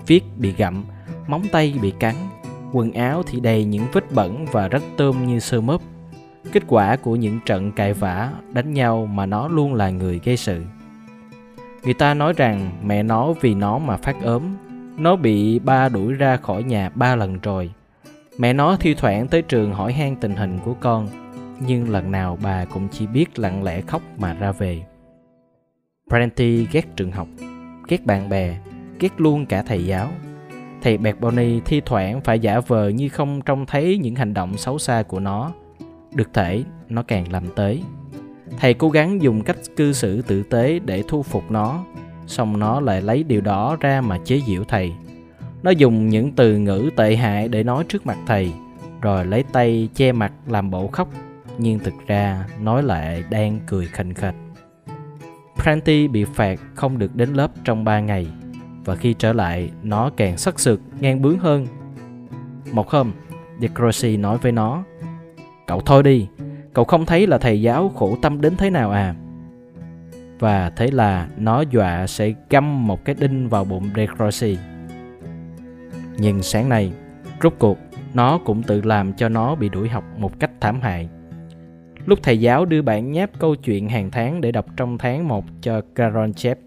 Viết 0.08 0.24
bị 0.38 0.53
gặm, 0.58 0.86
móng 1.27 1.44
tay 1.51 1.74
bị 1.82 1.94
cắn, 2.00 2.15
quần 2.72 2.91
áo 2.91 3.24
thì 3.24 3.39
đầy 3.39 3.65
những 3.65 3.86
vết 3.94 4.12
bẩn 4.12 4.46
và 4.51 4.68
rách 4.68 4.84
tôm 4.98 5.27
như 5.27 5.39
sơ 5.39 5.62
mớp. 5.62 5.82
Kết 6.51 6.63
quả 6.67 6.95
của 6.95 7.15
những 7.15 7.39
trận 7.45 7.71
cãi 7.71 7.93
vã, 7.93 8.31
đánh 8.53 8.74
nhau 8.74 9.05
mà 9.05 9.25
nó 9.25 9.48
luôn 9.48 9.74
là 9.74 9.89
người 9.89 10.21
gây 10.24 10.38
sự. 10.38 10.63
Người 11.83 11.93
ta 11.93 12.13
nói 12.13 12.33
rằng 12.38 12.71
mẹ 12.83 13.03
nó 13.03 13.33
vì 13.33 13.53
nó 13.55 13.77
mà 13.77 13.98
phát 13.98 14.15
ốm, 14.24 14.43
nó 14.98 15.15
bị 15.15 15.60
ba 15.60 15.89
đuổi 15.89 16.13
ra 16.13 16.38
khỏi 16.38 16.63
nhà 16.63 16.89
ba 16.89 17.15
lần 17.15 17.39
rồi. 17.39 17.71
Mẹ 18.38 18.53
nó 18.53 18.75
thi 18.75 18.93
thoảng 18.93 19.27
tới 19.27 19.41
trường 19.41 19.74
hỏi 19.74 19.93
han 19.93 20.15
tình 20.15 20.36
hình 20.36 20.60
của 20.65 20.74
con, 20.79 21.07
nhưng 21.60 21.89
lần 21.89 22.12
nào 22.12 22.38
bà 22.43 22.65
cũng 22.65 22.88
chỉ 22.91 23.07
biết 23.07 23.39
lặng 23.39 23.63
lẽ 23.63 23.81
khóc 23.81 24.01
mà 24.17 24.33
ra 24.33 24.51
về. 24.51 24.81
Pranty 26.10 26.67
ghét 26.71 26.95
trường 26.95 27.12
học, 27.12 27.27
ghét 27.88 28.05
bạn 28.05 28.29
bè, 28.29 28.57
ghét 29.00 29.21
luôn 29.21 29.45
cả 29.45 29.63
thầy 29.63 29.86
giáo. 29.86 30.07
Thầy 30.81 30.98
Bẹt 30.98 31.19
Bonnie 31.19 31.60
thi 31.65 31.81
thoảng 31.86 32.21
phải 32.21 32.39
giả 32.39 32.60
vờ 32.60 32.89
như 32.89 33.10
không 33.10 33.41
trông 33.41 33.65
thấy 33.65 33.98
những 33.98 34.15
hành 34.15 34.33
động 34.33 34.57
xấu 34.57 34.79
xa 34.79 35.03
của 35.03 35.19
nó. 35.19 35.51
Được 36.15 36.34
thể, 36.34 36.63
nó 36.89 37.03
càng 37.03 37.32
làm 37.32 37.44
tới. 37.56 37.84
Thầy 38.60 38.74
cố 38.74 38.89
gắng 38.89 39.22
dùng 39.22 39.44
cách 39.44 39.58
cư 39.75 39.94
xử 39.94 40.22
tử 40.22 40.44
tế 40.44 40.80
để 40.80 41.03
thu 41.08 41.24
phục 41.24 41.51
nó, 41.51 41.84
song 42.27 42.60
nó 42.60 42.80
lại 42.80 43.01
lấy 43.01 43.24
điều 43.24 43.41
đó 43.41 43.77
ra 43.80 44.01
mà 44.01 44.18
chế 44.25 44.41
giễu 44.48 44.63
thầy. 44.63 44.94
Nó 45.63 45.72
dùng 45.72 46.10
những 46.10 46.32
từ 46.32 46.58
ngữ 46.58 46.89
tệ 46.96 47.15
hại 47.15 47.48
để 47.48 47.63
nói 47.63 47.84
trước 47.88 48.06
mặt 48.06 48.18
thầy, 48.27 48.51
rồi 49.01 49.25
lấy 49.25 49.44
tay 49.44 49.89
che 49.96 50.12
mặt 50.12 50.34
làm 50.48 50.72
bộ 50.72 50.88
khóc, 50.88 51.10
nhưng 51.58 51.80
thực 51.80 51.94
ra 52.08 52.46
nói 52.60 52.84
lại 52.84 53.24
đang 53.30 53.60
cười 53.68 53.86
khành 53.86 54.13
khạch. 54.13 54.36
Pranty 55.62 56.08
bị 56.08 56.24
phạt 56.24 56.60
không 56.75 56.98
được 56.98 57.15
đến 57.15 57.34
lớp 57.34 57.51
trong 57.63 57.84
3 57.84 58.00
ngày 58.00 58.27
và 58.86 58.96
khi 58.96 59.13
trở 59.13 59.34
lại 59.34 59.72
nó 59.84 60.12
càng 60.18 60.38
sắc 60.38 60.60
sực 60.60 60.82
ngang 61.00 61.22
bướng 61.22 61.39
hơn. 61.39 61.68
Một 62.72 62.89
hôm, 62.89 63.12
DeCrossy 63.62 64.18
nói 64.18 64.38
với 64.38 64.51
nó 64.51 64.84
Cậu 65.68 65.82
thôi 65.82 66.03
đi, 66.03 66.27
cậu 66.74 66.86
không 66.86 67.06
thấy 67.06 67.27
là 67.27 67.38
thầy 67.38 67.62
giáo 67.62 67.89
khổ 67.89 68.18
tâm 68.22 68.41
đến 68.41 68.58
thế 68.58 68.70
nào 68.70 68.91
à? 68.91 69.15
Và 70.39 70.70
thế 70.70 70.88
là 70.91 71.27
nó 71.38 71.62
dọa 71.62 72.08
sẽ 72.08 72.34
găm 72.50 72.88
một 72.88 73.06
cái 73.06 73.15
đinh 73.20 73.50
vào 73.50 73.63
bụng 73.63 73.89
DeCrossy. 73.96 74.58
Nhưng 76.18 76.44
sáng 76.44 76.70
nay, 76.70 76.91
rốt 77.44 77.53
cuộc, 77.60 77.77
nó 78.13 78.38
cũng 78.38 78.63
tự 78.63 78.82
làm 78.82 79.13
cho 79.13 79.30
nó 79.30 79.56
bị 79.56 79.70
đuổi 79.70 79.89
học 79.89 80.03
một 80.18 80.39
cách 80.39 80.51
thảm 80.60 80.82
hại. 80.82 81.10
Lúc 82.06 82.20
thầy 82.24 82.39
giáo 82.39 82.65
đưa 82.65 82.82
bản 82.82 83.12
nháp 83.12 83.39
câu 83.39 83.56
chuyện 83.56 83.89
hàng 83.89 84.12
tháng 84.12 84.41
để 84.41 84.51
đọc 84.51 84.65
trong 84.77 84.98
tháng 84.98 85.27
1 85.27 85.46
cho 85.62 85.82
Caron 85.96 86.34
chép, 86.34 86.58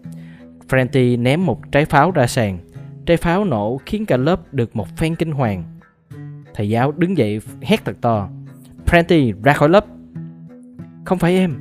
Franti 0.69 1.21
ném 1.21 1.45
một 1.45 1.71
trái 1.71 1.85
pháo 1.85 2.11
ra 2.11 2.27
sàn. 2.27 2.59
Trái 3.05 3.17
pháo 3.17 3.45
nổ 3.45 3.79
khiến 3.85 4.05
cả 4.05 4.17
lớp 4.17 4.53
được 4.53 4.75
một 4.75 4.97
phen 4.97 5.15
kinh 5.15 5.31
hoàng. 5.31 5.63
Thầy 6.53 6.69
giáo 6.69 6.91
đứng 6.91 7.17
dậy 7.17 7.39
hét 7.61 7.85
thật 7.85 7.95
to. 8.01 8.29
Franti 8.85 9.33
ra 9.43 9.53
khỏi 9.53 9.69
lớp. 9.69 9.85
Không 11.05 11.17
phải 11.17 11.37
em. 11.37 11.53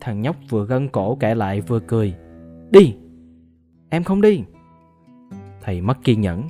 Thằng 0.00 0.22
nhóc 0.22 0.36
vừa 0.48 0.66
gân 0.66 0.88
cổ 0.88 1.16
kể 1.20 1.34
lại 1.34 1.60
vừa 1.60 1.80
cười. 1.80 2.14
Đi. 2.70 2.94
Em 3.88 4.04
không 4.04 4.20
đi. 4.20 4.44
Thầy 5.62 5.80
mất 5.80 6.04
kiên 6.04 6.20
nhẫn. 6.20 6.42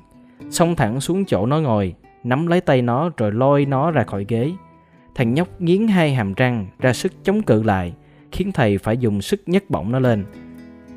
Xông 0.50 0.76
thẳng 0.76 1.00
xuống 1.00 1.24
chỗ 1.24 1.46
nó 1.46 1.60
ngồi, 1.60 1.94
nắm 2.24 2.46
lấy 2.46 2.60
tay 2.60 2.82
nó 2.82 3.10
rồi 3.16 3.32
lôi 3.32 3.66
nó 3.66 3.90
ra 3.90 4.04
khỏi 4.04 4.24
ghế. 4.28 4.52
Thằng 5.14 5.34
nhóc 5.34 5.60
nghiến 5.60 5.88
hai 5.88 6.14
hàm 6.14 6.34
răng 6.34 6.66
ra 6.78 6.92
sức 6.92 7.12
chống 7.24 7.42
cự 7.42 7.62
lại, 7.62 7.94
khiến 8.32 8.52
thầy 8.52 8.78
phải 8.78 8.96
dùng 8.96 9.22
sức 9.22 9.42
nhấc 9.46 9.70
bổng 9.70 9.92
nó 9.92 9.98
lên. 9.98 10.24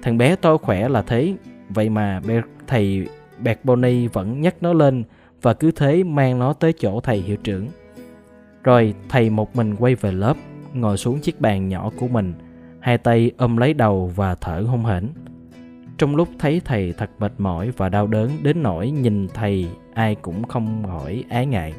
Thằng 0.02 0.18
bé 0.18 0.36
to 0.36 0.58
khỏe 0.58 0.90
là 0.90 1.02
thế, 1.02 1.36
vậy 1.70 1.90
mà 1.90 2.22
thầy 2.68 3.08
Bẹt 3.40 3.60
Bonnie 3.64 4.08
vẫn 4.08 4.42
nhấc 4.42 4.64
nó 4.64 4.74
lên 4.74 5.04
và 5.42 5.54
cứ 5.54 5.72
thế 5.72 6.04
mang 6.04 6.40
nó 6.40 6.54
tới 6.54 6.74
chỗ 6.74 7.00
thầy 7.00 7.18
hiệu 7.22 7.38
trưởng. 7.38 7.68
Rồi 8.64 8.94
thầy 9.10 9.30
một 9.30 9.56
mình 9.56 9.76
quay 9.76 9.96
về 9.96 10.12
lớp, 10.12 10.38
ngồi 10.74 10.98
xuống 10.98 11.20
chiếc 11.20 11.42
bàn 11.42 11.70
nhỏ 11.70 11.90
của 11.98 12.08
mình, 12.08 12.34
hai 12.80 12.98
tay 12.98 13.32
ôm 13.38 13.58
lấy 13.58 13.74
đầu 13.74 14.12
và 14.16 14.36
thở 14.36 14.64
hông 14.68 14.86
hển. 14.86 15.08
Trong 15.98 16.16
lúc 16.16 16.30
thấy 16.40 16.62
thầy 16.66 16.94
thật 16.98 17.10
mệt 17.20 17.34
mỏi 17.38 17.72
và 17.78 17.90
đau 17.90 18.08
đớn 18.08 18.30
đến 18.44 18.64
nỗi 18.64 18.92
nhìn 18.92 19.28
thầy 19.34 19.68
ai 19.94 20.16
cũng 20.16 20.44
không 20.44 20.84
hỏi 20.84 21.24
ái 21.30 21.46
ngại. 21.46 21.74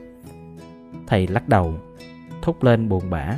Thầy 1.06 1.26
lắc 1.26 1.49
đầu, 1.49 1.75
thúc 2.42 2.62
lên 2.62 2.88
buồn 2.88 3.10
bã. 3.10 3.37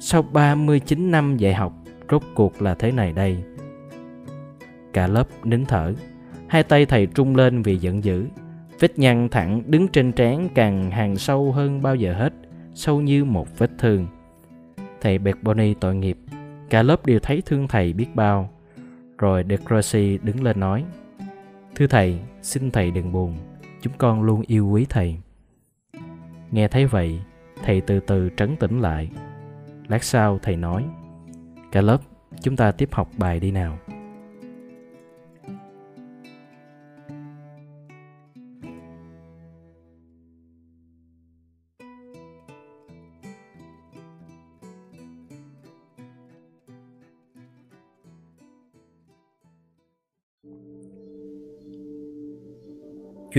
Sau 0.00 0.22
39 0.22 1.10
năm 1.10 1.36
dạy 1.36 1.54
học, 1.54 1.72
rốt 2.10 2.22
cuộc 2.34 2.62
là 2.62 2.74
thế 2.74 2.92
này 2.92 3.12
đây. 3.12 3.36
Cả 4.92 5.06
lớp 5.06 5.28
nín 5.44 5.64
thở, 5.64 5.94
hai 6.46 6.62
tay 6.62 6.86
thầy 6.86 7.06
trung 7.06 7.36
lên 7.36 7.62
vì 7.62 7.76
giận 7.76 8.04
dữ. 8.04 8.26
Vết 8.80 8.98
nhăn 8.98 9.28
thẳng 9.28 9.62
đứng 9.66 9.88
trên 9.88 10.12
trán 10.12 10.48
càng 10.54 10.90
hàng 10.90 11.16
sâu 11.16 11.52
hơn 11.52 11.82
bao 11.82 11.94
giờ 11.94 12.14
hết, 12.14 12.32
sâu 12.74 13.00
như 13.00 13.24
một 13.24 13.58
vết 13.58 13.70
thương. 13.78 14.06
Thầy 15.00 15.18
Bẹt 15.18 15.36
tội 15.80 15.94
nghiệp, 15.94 16.18
cả 16.70 16.82
lớp 16.82 17.06
đều 17.06 17.18
thấy 17.20 17.42
thương 17.46 17.68
thầy 17.68 17.92
biết 17.92 18.06
bao. 18.14 18.50
Rồi 19.18 19.44
De 19.48 19.56
Croce 19.56 20.16
đứng 20.22 20.42
lên 20.42 20.60
nói, 20.60 20.84
Thưa 21.74 21.86
thầy, 21.86 22.18
xin 22.42 22.70
thầy 22.70 22.90
đừng 22.90 23.12
buồn, 23.12 23.36
chúng 23.82 23.92
con 23.98 24.22
luôn 24.22 24.42
yêu 24.46 24.68
quý 24.68 24.86
thầy. 24.88 25.16
Nghe 26.50 26.68
thấy 26.68 26.86
vậy, 26.86 27.20
thầy 27.64 27.80
từ 27.80 28.00
từ 28.00 28.30
trấn 28.36 28.56
tĩnh 28.56 28.80
lại. 28.80 29.10
Lát 29.88 30.04
sau 30.04 30.38
thầy 30.42 30.56
nói, 30.56 30.84
Cả 31.72 31.80
lớp, 31.80 31.98
chúng 32.42 32.56
ta 32.56 32.72
tiếp 32.72 32.88
học 32.92 33.08
bài 33.16 33.40
đi 33.40 33.50
nào. 33.50 33.78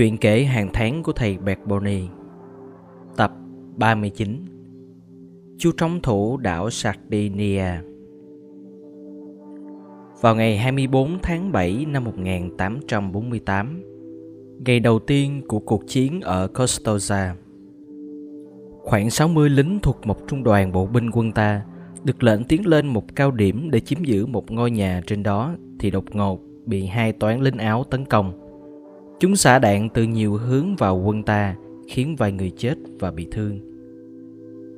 Chuyện 0.00 0.16
kể 0.16 0.44
hàng 0.44 0.68
tháng 0.72 1.02
của 1.02 1.12
thầy 1.12 1.38
Bẹt 1.38 1.58
Boni 1.66 2.02
Tập 3.16 3.32
39 3.76 4.44
Chu 5.58 5.72
trống 5.76 6.00
thủ 6.02 6.36
đảo 6.36 6.70
Sardinia. 6.70 7.64
Vào 10.20 10.34
ngày 10.34 10.58
24 10.58 11.18
tháng 11.22 11.52
7 11.52 11.86
năm 11.88 12.04
1848 12.04 13.82
Ngày 14.66 14.80
đầu 14.80 14.98
tiên 14.98 15.42
của 15.48 15.58
cuộc 15.58 15.82
chiến 15.86 16.20
ở 16.20 16.48
Costoza 16.54 17.34
Khoảng 18.82 19.10
60 19.10 19.50
lính 19.50 19.78
thuộc 19.82 20.06
một 20.06 20.28
trung 20.28 20.42
đoàn 20.42 20.72
bộ 20.72 20.86
binh 20.86 21.10
quân 21.10 21.32
ta 21.32 21.62
được 22.04 22.22
lệnh 22.22 22.44
tiến 22.44 22.66
lên 22.66 22.86
một 22.86 23.16
cao 23.16 23.30
điểm 23.30 23.70
để 23.70 23.80
chiếm 23.80 24.04
giữ 24.04 24.26
một 24.26 24.50
ngôi 24.50 24.70
nhà 24.70 25.02
trên 25.06 25.22
đó 25.22 25.54
thì 25.78 25.90
đột 25.90 26.04
ngột 26.14 26.40
bị 26.66 26.86
hai 26.86 27.12
toán 27.12 27.40
lính 27.40 27.58
áo 27.58 27.84
tấn 27.90 28.04
công. 28.04 28.49
Chúng 29.20 29.36
xả 29.36 29.58
đạn 29.58 29.88
từ 29.88 30.02
nhiều 30.02 30.36
hướng 30.36 30.76
vào 30.76 30.96
quân 30.96 31.22
ta, 31.22 31.54
khiến 31.88 32.16
vài 32.16 32.32
người 32.32 32.52
chết 32.56 32.74
và 32.98 33.10
bị 33.10 33.28
thương. 33.32 33.60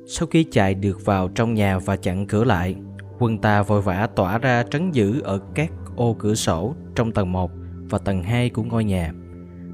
Sau 0.07 0.27
khi 0.27 0.43
chạy 0.43 0.73
được 0.73 1.05
vào 1.05 1.27
trong 1.27 1.53
nhà 1.53 1.79
và 1.79 1.95
chặn 1.95 2.27
cửa 2.27 2.43
lại, 2.43 2.75
quân 3.19 3.37
ta 3.37 3.61
vội 3.61 3.81
vã 3.81 4.07
tỏa 4.15 4.37
ra 4.37 4.63
trấn 4.63 4.91
giữ 4.91 5.21
ở 5.21 5.39
các 5.55 5.71
ô 5.95 6.15
cửa 6.19 6.35
sổ 6.35 6.75
trong 6.95 7.11
tầng 7.11 7.31
1 7.31 7.51
và 7.89 7.97
tầng 7.97 8.23
2 8.23 8.49
của 8.49 8.63
ngôi 8.63 8.83
nhà. 8.83 9.13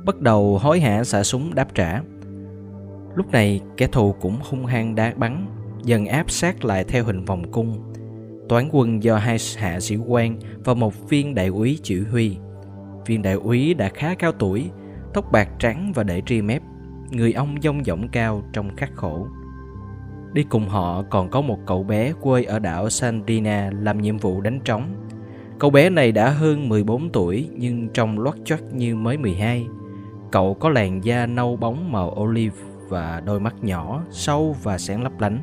Bắt 0.06 0.22
đầu 0.22 0.58
hối 0.58 0.80
hả 0.80 1.04
xả 1.04 1.24
súng 1.24 1.56
đáp 1.56 1.76
trả. 1.76 2.02
Lúc 3.16 3.32
này, 3.32 3.62
kẻ 3.78 3.88
thù 3.88 4.16
cũng 4.22 4.38
hung 4.42 4.66
hăng 4.66 4.96
đá 4.96 5.14
bắn, 5.18 5.46
dần 5.84 6.06
áp 6.06 6.32
sát 6.32 6.66
lại 6.66 6.84
theo 6.84 7.04
hình 7.04 7.26
vòng 7.26 7.52
cung. 7.52 7.94
Toán 8.50 8.70
quân 8.72 9.04
do 9.04 9.18
hai 9.18 9.38
hạ 9.58 9.80
sĩ 9.80 9.96
quan 9.96 10.40
và 10.64 10.74
một 10.74 11.10
viên 11.10 11.36
đại 11.36 11.48
úy 11.48 11.80
chỉ 11.84 12.00
huy 12.00 12.38
Viên 13.10 13.22
đại 13.22 13.34
úy 13.34 13.74
đã 13.74 13.90
khá 13.90 14.16
cao 14.16 14.32
tuổi, 14.32 14.70
tóc 15.14 15.32
bạc 15.32 15.50
trắng 15.60 15.92
và 15.96 16.04
để 16.04 16.22
tri 16.26 16.42
mép, 16.42 16.62
người 17.12 17.34
ông 17.34 17.56
dông 17.62 17.84
dỏng 17.84 18.08
cao 18.08 18.44
trong 18.54 18.76
khắc 18.76 18.96
khổ. 18.96 19.28
Đi 20.34 20.44
cùng 20.44 20.70
họ 20.70 21.04
còn 21.10 21.30
có 21.30 21.42
một 21.42 21.60
cậu 21.66 21.84
bé 21.84 22.14
quê 22.22 22.44
ở 22.44 22.60
đảo 22.60 22.90
Sandrina 22.90 23.72
làm 23.82 24.02
nhiệm 24.02 24.18
vụ 24.18 24.42
đánh 24.42 24.60
trống. 24.60 24.96
Cậu 25.60 25.70
bé 25.70 25.90
này 25.90 26.12
đã 26.12 26.30
hơn 26.30 26.70
14 26.70 27.10
tuổi 27.10 27.50
nhưng 27.58 27.90
trông 27.90 28.20
loát 28.20 28.36
choát 28.46 28.74
như 28.74 28.96
mới 28.96 29.18
12. 29.18 29.68
Cậu 30.32 30.54
có 30.54 30.70
làn 30.70 31.04
da 31.04 31.26
nâu 31.26 31.56
bóng 31.56 31.92
màu 31.92 32.16
olive 32.20 32.58
và 32.90 33.22
đôi 33.26 33.40
mắt 33.40 33.56
nhỏ, 33.64 34.04
sâu 34.12 34.56
và 34.64 34.78
sáng 34.78 35.04
lấp 35.04 35.20
lánh. 35.20 35.40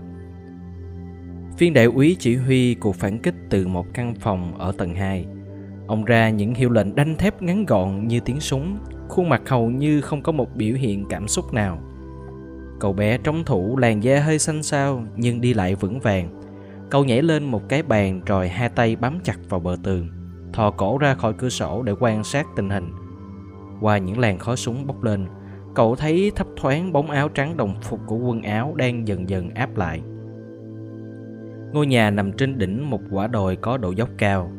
Viên 1.58 1.72
đại 1.72 1.84
úy 1.84 2.16
chỉ 2.18 2.36
huy 2.36 2.74
cuộc 2.74 2.96
phản 2.96 3.18
kích 3.18 3.34
từ 3.50 3.66
một 3.66 3.86
căn 3.94 4.14
phòng 4.14 4.58
ở 4.58 4.72
tầng 4.72 4.94
2 4.94 5.26
Ông 5.86 6.04
ra 6.04 6.30
những 6.30 6.54
hiệu 6.54 6.70
lệnh 6.70 6.94
đanh 6.94 7.14
thép 7.14 7.42
ngắn 7.42 7.66
gọn 7.66 8.08
như 8.08 8.20
tiếng 8.20 8.40
súng, 8.40 8.78
khuôn 9.08 9.28
mặt 9.28 9.42
hầu 9.48 9.70
như 9.70 10.00
không 10.00 10.22
có 10.22 10.32
một 10.32 10.56
biểu 10.56 10.74
hiện 10.74 11.04
cảm 11.08 11.28
xúc 11.28 11.52
nào. 11.52 11.78
Cậu 12.80 12.92
bé 12.92 13.18
trống 13.18 13.44
thủ 13.44 13.76
làn 13.76 14.02
da 14.02 14.20
hơi 14.20 14.38
xanh 14.38 14.62
xao 14.62 15.04
nhưng 15.16 15.40
đi 15.40 15.54
lại 15.54 15.74
vững 15.74 16.00
vàng. 16.00 16.28
Cậu 16.90 17.04
nhảy 17.04 17.22
lên 17.22 17.44
một 17.44 17.68
cái 17.68 17.82
bàn 17.82 18.20
rồi 18.26 18.48
hai 18.48 18.68
tay 18.68 18.96
bám 18.96 19.18
chặt 19.24 19.38
vào 19.48 19.60
bờ 19.60 19.76
tường, 19.82 20.08
thò 20.52 20.70
cổ 20.70 20.98
ra 20.98 21.14
khỏi 21.14 21.32
cửa 21.32 21.48
sổ 21.48 21.82
để 21.82 21.92
quan 22.00 22.24
sát 22.24 22.46
tình 22.56 22.70
hình. 22.70 22.90
Qua 23.80 23.98
những 23.98 24.18
làn 24.18 24.38
khói 24.38 24.56
súng 24.56 24.86
bốc 24.86 25.02
lên, 25.04 25.26
cậu 25.74 25.96
thấy 25.96 26.32
thấp 26.36 26.46
thoáng 26.56 26.92
bóng 26.92 27.10
áo 27.10 27.28
trắng 27.28 27.56
đồng 27.56 27.74
phục 27.82 28.00
của 28.06 28.16
quân 28.16 28.42
áo 28.42 28.74
đang 28.76 29.08
dần 29.08 29.28
dần 29.28 29.50
áp 29.50 29.76
lại. 29.76 30.00
Ngôi 31.72 31.86
nhà 31.86 32.10
nằm 32.10 32.32
trên 32.32 32.58
đỉnh 32.58 32.90
một 32.90 33.00
quả 33.10 33.26
đồi 33.26 33.56
có 33.56 33.76
độ 33.76 33.90
dốc 33.90 34.08
cao. 34.18 34.50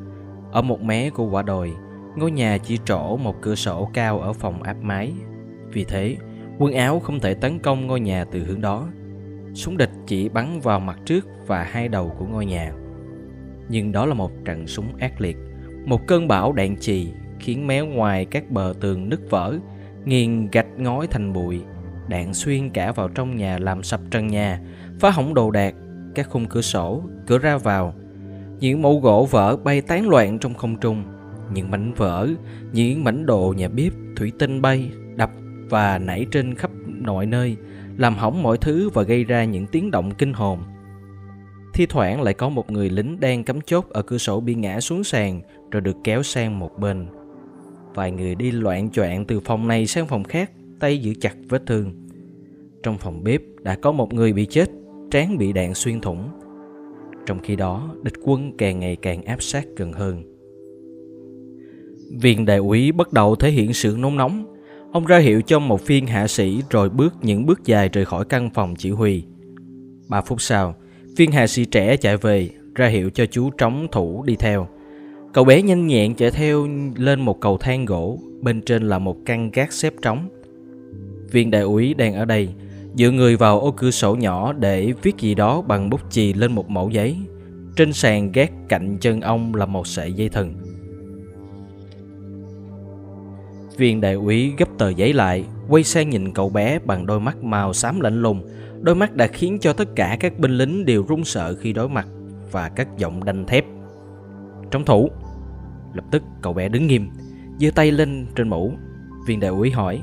Ở 0.58 0.62
một 0.62 0.82
mé 0.82 1.10
của 1.10 1.30
quả 1.30 1.42
đồi, 1.42 1.74
ngôi 2.16 2.32
nhà 2.32 2.58
chỉ 2.58 2.80
trổ 2.86 3.18
một 3.18 3.42
cửa 3.42 3.56
sổ 3.56 3.90
cao 3.94 4.20
ở 4.20 4.34
phòng 4.34 4.64
áp 4.64 4.78
mái. 4.82 5.14
Vì 5.72 5.84
thế, 5.84 6.18
quân 6.58 6.74
áo 6.74 7.00
không 7.00 7.20
thể 7.20 7.34
tấn 7.34 7.60
công 7.60 7.88
ngôi 7.88 8.00
nhà 8.00 8.26
từ 8.32 8.40
hướng 8.40 8.62
đó. 8.62 8.88
Súng 9.54 9.78
địch 9.78 9.90
chỉ 10.08 10.30
bắn 10.30 10.60
vào 10.60 10.80
mặt 10.80 11.00
trước 11.06 11.28
và 11.48 11.64
hai 11.64 11.88
đầu 11.88 12.16
của 12.20 12.26
ngôi 12.26 12.46
nhà. 12.46 12.72
Nhưng 13.70 13.92
đó 13.92 14.06
là 14.06 14.14
một 14.14 14.32
trận 14.46 14.68
súng 14.68 14.96
ác 15.00 15.22
liệt, 15.22 15.38
một 15.86 16.08
cơn 16.08 16.28
bão 16.28 16.54
đạn 16.54 16.78
trì 16.78 17.14
khiến 17.40 17.68
méo 17.68 17.86
ngoài 17.86 18.26
các 18.26 18.52
bờ 18.52 18.74
tường 18.80 19.10
nứt 19.10 19.20
vỡ, 19.30 19.58
nghiền 20.06 20.50
gạch 20.52 20.68
ngói 20.78 21.08
thành 21.08 21.34
bụi, 21.34 21.62
đạn 22.08 22.34
xuyên 22.34 22.70
cả 22.70 22.92
vào 22.92 23.08
trong 23.08 23.36
nhà 23.36 23.58
làm 23.60 23.84
sập 23.84 24.02
trần 24.12 24.28
nhà, 24.28 24.62
phá 25.00 25.10
hỏng 25.10 25.34
đồ 25.34 25.52
đạc, 25.52 25.76
các 26.16 26.30
khung 26.30 26.46
cửa 26.46 26.62
sổ, 26.62 27.04
cửa 27.28 27.38
ra 27.38 27.58
vào. 27.58 27.94
Những 28.60 28.82
mẫu 28.82 29.00
gỗ 29.00 29.28
vỡ 29.32 29.58
bay 29.64 29.82
tán 29.82 30.10
loạn 30.10 30.40
trong 30.40 30.54
không 30.54 30.76
trung, 30.76 31.04
những 31.54 31.72
mảnh 31.72 31.94
vỡ, 31.94 32.28
những 32.72 33.04
mảnh 33.04 33.26
đồ 33.26 33.54
nhà 33.58 33.68
bếp, 33.68 33.94
thủy 34.16 34.32
tinh 34.40 34.62
bay, 34.62 34.92
đập 35.16 35.32
và 35.70 35.98
nảy 35.98 36.26
trên 36.32 36.56
khắp 36.56 36.72
mọi 37.02 37.26
nơi, 37.26 37.58
làm 37.98 38.16
hỏng 38.16 38.44
mọi 38.44 38.58
thứ 38.58 38.90
và 38.90 39.04
gây 39.04 39.24
ra 39.24 39.44
những 39.44 39.66
tiếng 39.68 39.92
động 39.92 40.12
kinh 40.18 40.34
hồn. 40.34 40.60
Thi 41.74 41.86
thoảng 41.86 42.22
lại 42.22 42.34
có 42.34 42.50
một 42.50 42.72
người 42.72 42.90
lính 42.90 43.20
đang 43.20 43.44
cắm 43.44 43.62
chốt 43.62 43.86
ở 43.90 44.02
cửa 44.02 44.18
sổ 44.18 44.40
bị 44.40 44.56
ngã 44.56 44.80
xuống 44.80 45.04
sàn 45.04 45.42
rồi 45.72 45.82
được 45.82 45.96
kéo 46.04 46.24
sang 46.24 46.60
một 46.60 46.80
bên. 46.80 47.08
Vài 47.94 48.12
người 48.12 48.36
đi 48.36 48.52
loạn 48.52 48.90
choạng 48.90 49.26
từ 49.26 49.40
phòng 49.40 49.68
này 49.68 49.88
sang 49.88 50.08
phòng 50.08 50.24
khác, 50.24 50.52
tay 50.80 50.98
giữ 50.98 51.14
chặt 51.22 51.36
vết 51.50 51.66
thương. 51.66 52.08
Trong 52.84 52.98
phòng 52.98 53.24
bếp 53.24 53.42
đã 53.62 53.76
có 53.76 53.92
một 53.92 54.14
người 54.14 54.34
bị 54.34 54.46
chết, 54.46 54.70
trán 55.12 55.38
bị 55.38 55.54
đạn 55.54 55.74
xuyên 55.74 56.02
thủng. 56.02 56.30
Trong 57.28 57.40
khi 57.40 57.56
đó, 57.56 57.96
địch 58.04 58.14
quân 58.24 58.52
càng 58.58 58.80
ngày 58.80 58.96
càng 58.96 59.24
áp 59.24 59.44
sát 59.44 59.68
gần 59.76 59.94
hơn. 59.94 60.24
Viên 62.22 62.46
đại 62.46 62.58
úy 62.58 62.92
bắt 62.92 63.14
đầu 63.14 63.36
thể 63.36 63.52
hiện 63.52 63.74
sự 63.74 63.96
nôn 64.00 64.18
nóng. 64.18 64.46
Ông 64.92 65.06
ra 65.06 65.18
hiệu 65.18 65.42
cho 65.42 65.60
một 65.60 65.88
viên 65.88 66.08
hạ 66.08 66.28
sĩ 66.28 66.62
rồi 66.70 66.90
bước 66.90 67.14
những 67.22 67.46
bước 67.46 67.66
dài 67.66 67.90
rời 67.90 68.06
khỏi 68.06 68.26
căn 68.26 68.50
phòng 68.54 68.76
chỉ 68.78 68.90
huy. 68.90 69.24
Ba 70.10 70.22
phút 70.22 70.42
sau, 70.42 70.76
viên 71.18 71.32
hạ 71.32 71.48
sĩ 71.48 71.66
trẻ 71.66 71.98
chạy 71.98 72.18
về, 72.18 72.50
ra 72.76 72.88
hiệu 72.88 73.10
cho 73.10 73.26
chú 73.26 73.50
trống 73.50 73.88
thủ 73.92 74.24
đi 74.28 74.36
theo. 74.36 74.68
Cậu 75.34 75.44
bé 75.44 75.62
nhanh 75.62 75.88
nhẹn 75.88 76.16
chạy 76.16 76.32
theo 76.32 76.68
lên 76.96 77.22
một 77.22 77.42
cầu 77.42 77.58
thang 77.58 77.86
gỗ, 77.86 78.20
bên 78.42 78.62
trên 78.62 78.90
là 78.90 79.00
một 79.00 79.18
căn 79.26 79.52
gác 79.52 79.74
xếp 79.74 79.94
trống. 80.02 80.30
Viên 81.32 81.52
đại 81.52 81.62
úy 81.62 81.94
đang 81.94 82.14
ở 82.14 82.26
đây, 82.26 82.50
dựa 82.98 83.12
người 83.12 83.36
vào 83.36 83.60
ô 83.60 83.72
cửa 83.72 83.92
sổ 83.92 84.16
nhỏ 84.16 84.54
để 84.54 84.94
viết 85.02 85.18
gì 85.18 85.36
đó 85.36 85.62
bằng 85.62 85.90
bút 85.90 86.02
chì 86.10 86.34
lên 86.34 86.56
một 86.56 86.70
mẫu 86.70 86.90
giấy. 86.90 87.18
Trên 87.76 87.94
sàn 87.94 88.32
gác 88.32 88.52
cạnh 88.70 88.98
chân 89.02 89.22
ông 89.22 89.56
là 89.56 89.66
một 89.66 89.88
sợi 89.88 90.14
dây 90.14 90.30
thừng. 90.30 90.54
Viên 93.78 94.02
đại 94.02 94.14
úy 94.14 94.54
gấp 94.58 94.70
tờ 94.78 94.90
giấy 94.90 95.14
lại, 95.14 95.46
quay 95.70 95.84
sang 95.84 96.10
nhìn 96.10 96.34
cậu 96.34 96.50
bé 96.50 96.80
bằng 96.80 97.06
đôi 97.06 97.20
mắt 97.20 97.44
màu 97.44 97.74
xám 97.74 98.00
lạnh 98.00 98.22
lùng. 98.22 98.42
Đôi 98.82 98.96
mắt 98.96 99.16
đã 99.16 99.28
khiến 99.28 99.58
cho 99.62 99.74
tất 99.74 99.96
cả 99.96 100.18
các 100.20 100.40
binh 100.40 100.58
lính 100.58 100.86
đều 100.86 101.04
run 101.08 101.24
sợ 101.24 101.56
khi 101.56 101.74
đối 101.74 101.90
mặt 101.90 102.08
và 102.52 102.70
các 102.70 102.98
giọng 102.98 103.24
đanh 103.24 103.46
thép. 103.46 103.66
Trong 104.72 104.86
thủ, 104.86 105.10
Lập 105.98 106.06
tức 106.12 106.24
cậu 106.42 106.54
bé 106.54 106.70
đứng 106.70 106.88
nghiêm, 106.88 107.10
giơ 107.60 107.72
tay 107.76 107.92
lên 107.92 108.26
trên 108.36 108.50
mũ. 108.50 108.74
Viên 109.28 109.40
đại 109.40 109.52
úy 109.52 109.72
hỏi, 109.72 110.02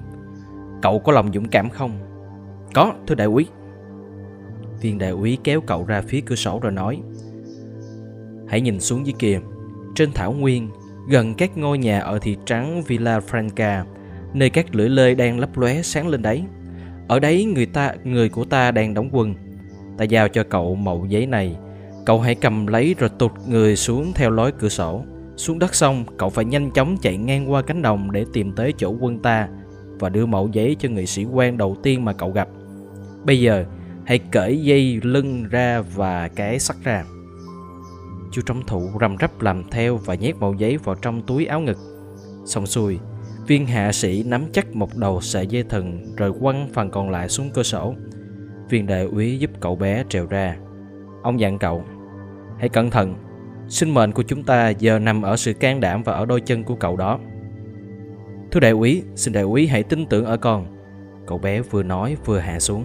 cậu 0.83 0.99
có 0.99 1.13
lòng 1.13 1.33
dũng 1.35 1.49
cảm 1.49 1.71
không? 1.71 1.91
Có, 2.75 2.95
thưa 3.07 3.15
đại 3.15 3.27
úy. 3.27 3.47
Viên 4.81 4.99
đại 4.99 5.11
úy 5.11 5.39
kéo 5.45 5.61
cậu 5.61 5.85
ra 5.85 6.01
phía 6.01 6.21
cửa 6.21 6.35
sổ 6.35 6.59
rồi 6.63 6.73
nói, 6.73 7.01
hãy 8.49 8.61
nhìn 8.61 8.81
xuống 8.81 9.07
dưới 9.07 9.15
kia, 9.19 9.41
trên 9.95 10.13
thảo 10.13 10.33
nguyên, 10.33 10.69
gần 11.09 11.35
các 11.35 11.59
ngôi 11.59 11.79
nhà 11.79 12.01
ở 12.01 12.19
thị 12.19 12.37
trấn 12.45 12.83
Villa 12.87 13.19
Franca, 13.19 13.85
nơi 14.35 14.51
các 14.51 14.75
lưỡi 14.75 14.89
lê 14.89 15.15
đang 15.15 15.39
lấp 15.39 15.59
lóe 15.59 15.83
sáng 15.83 16.09
lên 16.09 16.23
đấy. 16.23 16.45
Ở 17.09 17.21
đấy 17.21 17.45
người 17.45 17.67
ta 17.67 17.95
người 18.05 18.29
của 18.29 18.45
ta 18.45 18.71
đang 18.71 18.95
đóng 18.95 19.09
quân. 19.13 19.35
Ta 19.99 20.05
giao 20.05 20.29
cho 20.29 20.45
cậu 20.45 20.75
mẫu 20.75 21.07
giấy 21.09 21.27
này, 21.27 21.57
cậu 22.07 22.21
hãy 22.21 22.35
cầm 22.35 22.67
lấy 22.67 22.95
rồi 22.99 23.11
tụt 23.19 23.33
người 23.49 23.77
xuống 23.77 24.13
theo 24.15 24.31
lối 24.31 24.53
cửa 24.53 24.69
sổ. 24.69 25.05
Xuống 25.37 25.59
đất 25.59 25.75
xong, 25.75 26.05
cậu 26.19 26.31
phải 26.31 26.45
nhanh 26.45 26.71
chóng 26.71 26.97
chạy 27.03 27.17
ngang 27.17 27.53
qua 27.53 27.63
cánh 27.63 27.83
đồng 27.83 28.13
để 28.13 28.25
tìm 28.33 28.53
tới 28.53 28.73
chỗ 28.79 28.95
quân 29.01 29.19
ta 29.19 29.49
và 29.99 30.09
đưa 30.09 30.27
mẫu 30.27 30.49
giấy 30.53 30.77
cho 30.79 30.89
người 30.89 31.07
sĩ 31.07 31.25
quan 31.25 31.57
đầu 31.57 31.77
tiên 31.83 32.05
mà 32.05 32.13
cậu 32.13 32.31
gặp. 32.31 32.49
Bây 33.25 33.41
giờ, 33.41 33.65
hãy 34.07 34.19
cởi 34.19 34.63
dây 34.63 35.01
lưng 35.03 35.49
ra 35.51 35.81
và 35.81 36.29
cái 36.29 36.59
sắt 36.59 36.77
ra. 36.85 37.05
Chú 38.33 38.43
trong 38.47 38.63
thủ 38.67 38.91
rầm 39.01 39.17
rắp 39.21 39.43
làm 39.43 39.71
theo 39.71 39.97
và 39.97 40.15
nhét 40.15 40.37
mẫu 40.37 40.55
giấy 40.55 40.77
vào 40.77 40.95
trong 40.95 41.23
túi 41.23 41.47
áo 41.47 41.61
ngực. 41.61 41.79
Xong 42.47 42.67
xuôi, 42.67 42.99
viên 43.47 43.67
hạ 43.67 43.93
sĩ 43.93 44.23
nắm 44.27 44.45
chắc 44.53 44.77
một 44.77 44.97
đầu 44.97 45.21
sợi 45.21 45.47
dây 45.47 45.63
thừng 45.63 46.15
rồi 46.17 46.33
quăng 46.41 46.69
phần 46.75 46.91
còn 46.91 47.11
lại 47.11 47.29
xuống 47.29 47.51
cơ 47.55 47.63
sổ. 47.63 47.95
Viên 48.69 48.87
đại 48.87 49.05
úy 49.05 49.39
giúp 49.39 49.51
cậu 49.61 49.77
bé 49.77 50.05
trèo 50.09 50.27
ra. 50.27 50.57
Ông 51.23 51.41
dặn 51.41 51.59
cậu, 51.59 51.85
hãy 52.59 52.69
cẩn 52.69 52.91
thận, 52.91 53.15
Sinh 53.69 53.95
mệnh 53.95 54.13
của 54.13 54.23
chúng 54.23 54.43
ta 54.43 54.69
giờ 54.69 54.99
nằm 54.99 55.23
ở 55.23 55.37
sự 55.37 55.53
can 55.53 55.81
đảm 55.81 56.03
và 56.03 56.13
ở 56.13 56.27
đôi 56.27 56.41
chân 56.41 56.65
của 56.65 56.75
cậu 56.75 56.97
đó. 56.97 57.19
Thưa 58.51 58.61
đại 58.61 58.71
úy, 58.71 59.03
xin 59.17 59.33
đại 59.33 59.43
úy 59.43 59.67
hãy 59.67 59.83
tin 59.83 60.07
tưởng 60.07 60.25
ở 60.25 60.37
con. 60.37 60.67
Cậu 61.27 61.39
bé 61.39 61.61
vừa 61.61 61.83
nói 61.83 62.17
vừa 62.25 62.39
hạ 62.39 62.61
xuống. 62.61 62.85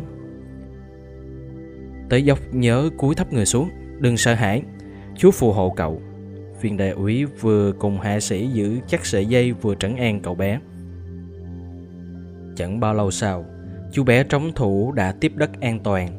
Tới 2.10 2.24
dốc 2.24 2.40
nhớ 2.52 2.90
cúi 2.98 3.16
thấp 3.16 3.34
người 3.34 3.46
xuống, 3.46 3.70
đừng 4.00 4.18
sợ 4.18 4.34
hãi. 4.34 4.62
Chúa 5.18 5.32
phù 5.32 5.52
hộ 5.52 5.74
cậu. 5.76 6.02
Viên 6.62 6.78
đại 6.78 6.90
úy 6.90 7.26
vừa 7.26 7.72
cùng 7.72 8.00
hạ 8.00 8.20
sĩ 8.20 8.48
giữ 8.48 8.80
chắc 8.88 9.06
sợi 9.06 9.26
dây 9.26 9.52
vừa 9.52 9.76
trấn 9.76 9.96
an 9.96 10.20
cậu 10.20 10.36
bé. 10.36 10.60
Chẳng 12.56 12.80
bao 12.80 12.94
lâu 12.94 13.12
sau, 13.12 13.46
chú 13.92 14.04
bé 14.04 14.24
trống 14.24 14.52
thủ 14.56 14.92
đã 14.92 15.12
tiếp 15.12 15.32
đất 15.36 15.62
an 15.62 15.80
toàn. 15.84 16.10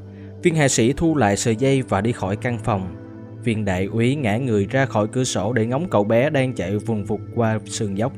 Viên 0.43 0.55
hạ 0.55 0.69
sĩ 0.69 0.93
thu 0.93 1.17
lại 1.17 1.37
sợi 1.37 1.57
dây 1.57 1.83
và 1.83 2.01
đi 2.01 2.13
khỏi 2.13 2.37
căn 2.37 2.59
phòng 2.59 2.97
Viên 3.45 3.65
đại 3.65 3.85
úy 3.85 4.15
ngã 4.15 4.37
người 4.37 4.67
ra 4.71 4.87
khỏi 4.87 5.09
cửa 5.13 5.25
sổ 5.25 5.53
để 5.53 5.67
ngóng 5.67 5.91
cậu 5.91 6.05
bé 6.05 6.31
đang 6.31 6.55
chạy 6.55 6.79
vùng 6.79 7.05
vụt 7.05 7.21
qua 7.35 7.59
sườn 7.67 7.95
dốc. 7.95 8.13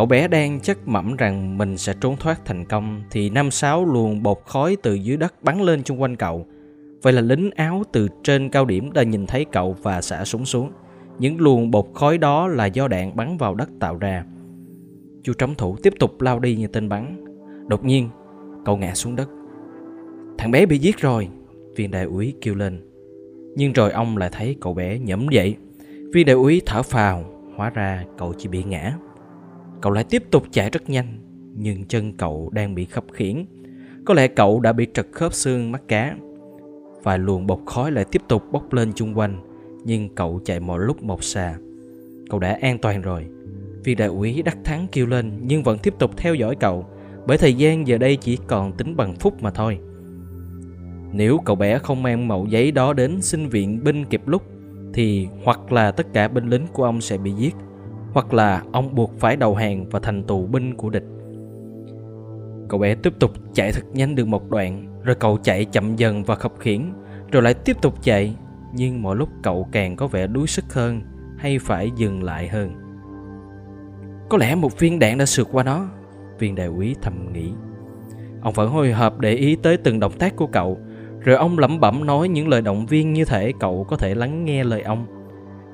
Cậu 0.00 0.06
bé 0.06 0.28
đang 0.28 0.60
chắc 0.60 0.88
mẩm 0.88 1.16
rằng 1.16 1.58
mình 1.58 1.76
sẽ 1.76 1.94
trốn 2.00 2.16
thoát 2.16 2.44
thành 2.44 2.64
công 2.64 3.02
thì 3.10 3.30
năm 3.30 3.50
sáu 3.50 3.84
luồng 3.84 4.22
bột 4.22 4.38
khói 4.46 4.76
từ 4.82 4.94
dưới 4.94 5.16
đất 5.16 5.42
bắn 5.42 5.60
lên 5.60 5.82
chung 5.82 6.02
quanh 6.02 6.16
cậu. 6.16 6.46
Vậy 7.02 7.12
là 7.12 7.20
lính 7.20 7.50
áo 7.50 7.82
từ 7.92 8.08
trên 8.22 8.48
cao 8.48 8.64
điểm 8.64 8.92
đã 8.92 9.02
nhìn 9.02 9.26
thấy 9.26 9.44
cậu 9.52 9.76
và 9.82 10.02
xả 10.02 10.24
súng 10.24 10.44
xuống. 10.44 10.72
Những 11.18 11.40
luồng 11.40 11.70
bột 11.70 11.86
khói 11.94 12.18
đó 12.18 12.48
là 12.48 12.66
do 12.66 12.88
đạn 12.88 13.16
bắn 13.16 13.36
vào 13.36 13.54
đất 13.54 13.68
tạo 13.80 13.98
ra. 13.98 14.24
Chú 15.22 15.32
trống 15.32 15.54
thủ 15.54 15.76
tiếp 15.82 15.92
tục 15.98 16.20
lao 16.20 16.38
đi 16.40 16.56
như 16.56 16.66
tên 16.66 16.88
bắn. 16.88 17.24
Đột 17.68 17.84
nhiên, 17.84 18.08
cậu 18.64 18.76
ngã 18.76 18.94
xuống 18.94 19.16
đất. 19.16 19.28
Thằng 20.38 20.50
bé 20.50 20.66
bị 20.66 20.78
giết 20.78 20.98
rồi, 20.98 21.28
viên 21.76 21.90
đại 21.90 22.04
úy 22.04 22.34
kêu 22.40 22.54
lên. 22.54 22.80
Nhưng 23.56 23.72
rồi 23.72 23.92
ông 23.92 24.16
lại 24.16 24.28
thấy 24.32 24.56
cậu 24.60 24.74
bé 24.74 24.98
nhẫm 24.98 25.28
dậy. 25.30 25.56
Viên 26.12 26.26
đại 26.26 26.36
úy 26.36 26.62
thở 26.66 26.82
phào, 26.82 27.24
hóa 27.56 27.70
ra 27.70 28.04
cậu 28.18 28.34
chỉ 28.38 28.48
bị 28.48 28.62
ngã. 28.64 28.92
Cậu 29.82 29.92
lại 29.92 30.04
tiếp 30.04 30.22
tục 30.30 30.44
chạy 30.50 30.70
rất 30.70 30.90
nhanh, 30.90 31.18
nhưng 31.56 31.84
chân 31.84 32.12
cậu 32.12 32.50
đang 32.52 32.74
bị 32.74 32.84
khập 32.84 33.04
khiễng. 33.12 33.46
Có 34.04 34.14
lẽ 34.14 34.28
cậu 34.28 34.60
đã 34.60 34.72
bị 34.72 34.86
trật 34.94 35.06
khớp 35.12 35.34
xương 35.34 35.72
mắt 35.72 35.82
cá. 35.88 36.16
Vài 37.02 37.18
luồng 37.18 37.46
bột 37.46 37.58
khói 37.66 37.92
lại 37.92 38.04
tiếp 38.12 38.22
tục 38.28 38.42
bốc 38.52 38.72
lên 38.72 38.92
chung 38.94 39.18
quanh, 39.18 39.36
nhưng 39.84 40.14
cậu 40.14 40.40
chạy 40.44 40.60
một 40.60 40.76
lúc 40.76 41.02
một 41.02 41.24
xa. 41.24 41.54
Cậu 42.30 42.40
đã 42.40 42.58
an 42.60 42.78
toàn 42.78 43.02
rồi. 43.02 43.26
Viên 43.84 43.96
đại 43.96 44.08
úy 44.08 44.42
đắc 44.42 44.58
thắng 44.64 44.86
kêu 44.92 45.06
lên 45.06 45.32
nhưng 45.42 45.62
vẫn 45.62 45.78
tiếp 45.78 45.94
tục 45.98 46.10
theo 46.16 46.34
dõi 46.34 46.56
cậu, 46.60 46.86
bởi 47.26 47.38
thời 47.38 47.54
gian 47.54 47.86
giờ 47.86 47.98
đây 47.98 48.16
chỉ 48.16 48.38
còn 48.46 48.72
tính 48.72 48.96
bằng 48.96 49.14
phút 49.14 49.42
mà 49.42 49.50
thôi. 49.50 49.78
Nếu 51.12 51.38
cậu 51.44 51.56
bé 51.56 51.78
không 51.78 52.02
mang 52.02 52.28
mẫu 52.28 52.46
giấy 52.46 52.72
đó 52.72 52.92
đến 52.92 53.20
xin 53.20 53.48
viện 53.48 53.84
binh 53.84 54.04
kịp 54.04 54.22
lúc 54.26 54.42
thì 54.94 55.28
hoặc 55.44 55.72
là 55.72 55.90
tất 55.90 56.06
cả 56.12 56.28
binh 56.28 56.48
lính 56.48 56.66
của 56.72 56.84
ông 56.84 57.00
sẽ 57.00 57.18
bị 57.18 57.32
giết 57.32 57.54
hoặc 58.12 58.34
là 58.34 58.62
ông 58.72 58.94
buộc 58.94 59.18
phải 59.18 59.36
đầu 59.36 59.54
hàng 59.54 59.88
và 59.90 60.00
thành 60.00 60.24
tù 60.24 60.46
binh 60.46 60.76
của 60.76 60.90
địch. 60.90 61.04
Cậu 62.68 62.80
bé 62.80 62.94
tiếp 62.94 63.12
tục 63.18 63.30
chạy 63.54 63.72
thật 63.72 63.84
nhanh 63.92 64.14
được 64.14 64.26
một 64.26 64.50
đoạn, 64.50 65.00
rồi 65.04 65.16
cậu 65.16 65.38
chạy 65.42 65.64
chậm 65.64 65.96
dần 65.96 66.24
và 66.24 66.34
khập 66.34 66.52
khiễng, 66.58 66.92
rồi 67.32 67.42
lại 67.42 67.54
tiếp 67.54 67.76
tục 67.82 67.94
chạy, 68.02 68.36
nhưng 68.74 69.02
mỗi 69.02 69.16
lúc 69.16 69.28
cậu 69.42 69.68
càng 69.72 69.96
có 69.96 70.06
vẻ 70.06 70.26
đuối 70.26 70.46
sức 70.46 70.74
hơn 70.74 71.00
hay 71.38 71.58
phải 71.58 71.90
dừng 71.96 72.22
lại 72.22 72.48
hơn. 72.48 72.70
Có 74.28 74.38
lẽ 74.38 74.54
một 74.54 74.78
viên 74.78 74.98
đạn 74.98 75.18
đã 75.18 75.26
sượt 75.26 75.46
qua 75.52 75.62
nó, 75.62 75.86
Viên 76.38 76.54
đại 76.54 76.66
úy 76.66 76.96
thầm 77.02 77.32
nghĩ 77.32 77.52
Ông 78.42 78.54
vẫn 78.54 78.70
hồi 78.70 78.92
hộp 78.92 79.20
để 79.20 79.32
ý 79.32 79.56
tới 79.56 79.76
từng 79.76 80.00
động 80.00 80.12
tác 80.18 80.36
của 80.36 80.46
cậu, 80.46 80.78
Rồi 81.20 81.36
ông 81.36 81.58
lẩm 81.58 81.80
bẩm 81.80 82.06
nói 82.06 82.28
những 82.28 82.48
lời 82.48 82.62
động 82.62 82.86
viên 82.86 83.12
như 83.12 83.24
thể 83.24 83.52
cậu 83.60 83.84
có 83.88 83.96
thể 83.96 84.14
lắng 84.14 84.44
nghe 84.44 84.64
lời 84.64 84.82
ông 84.82 85.19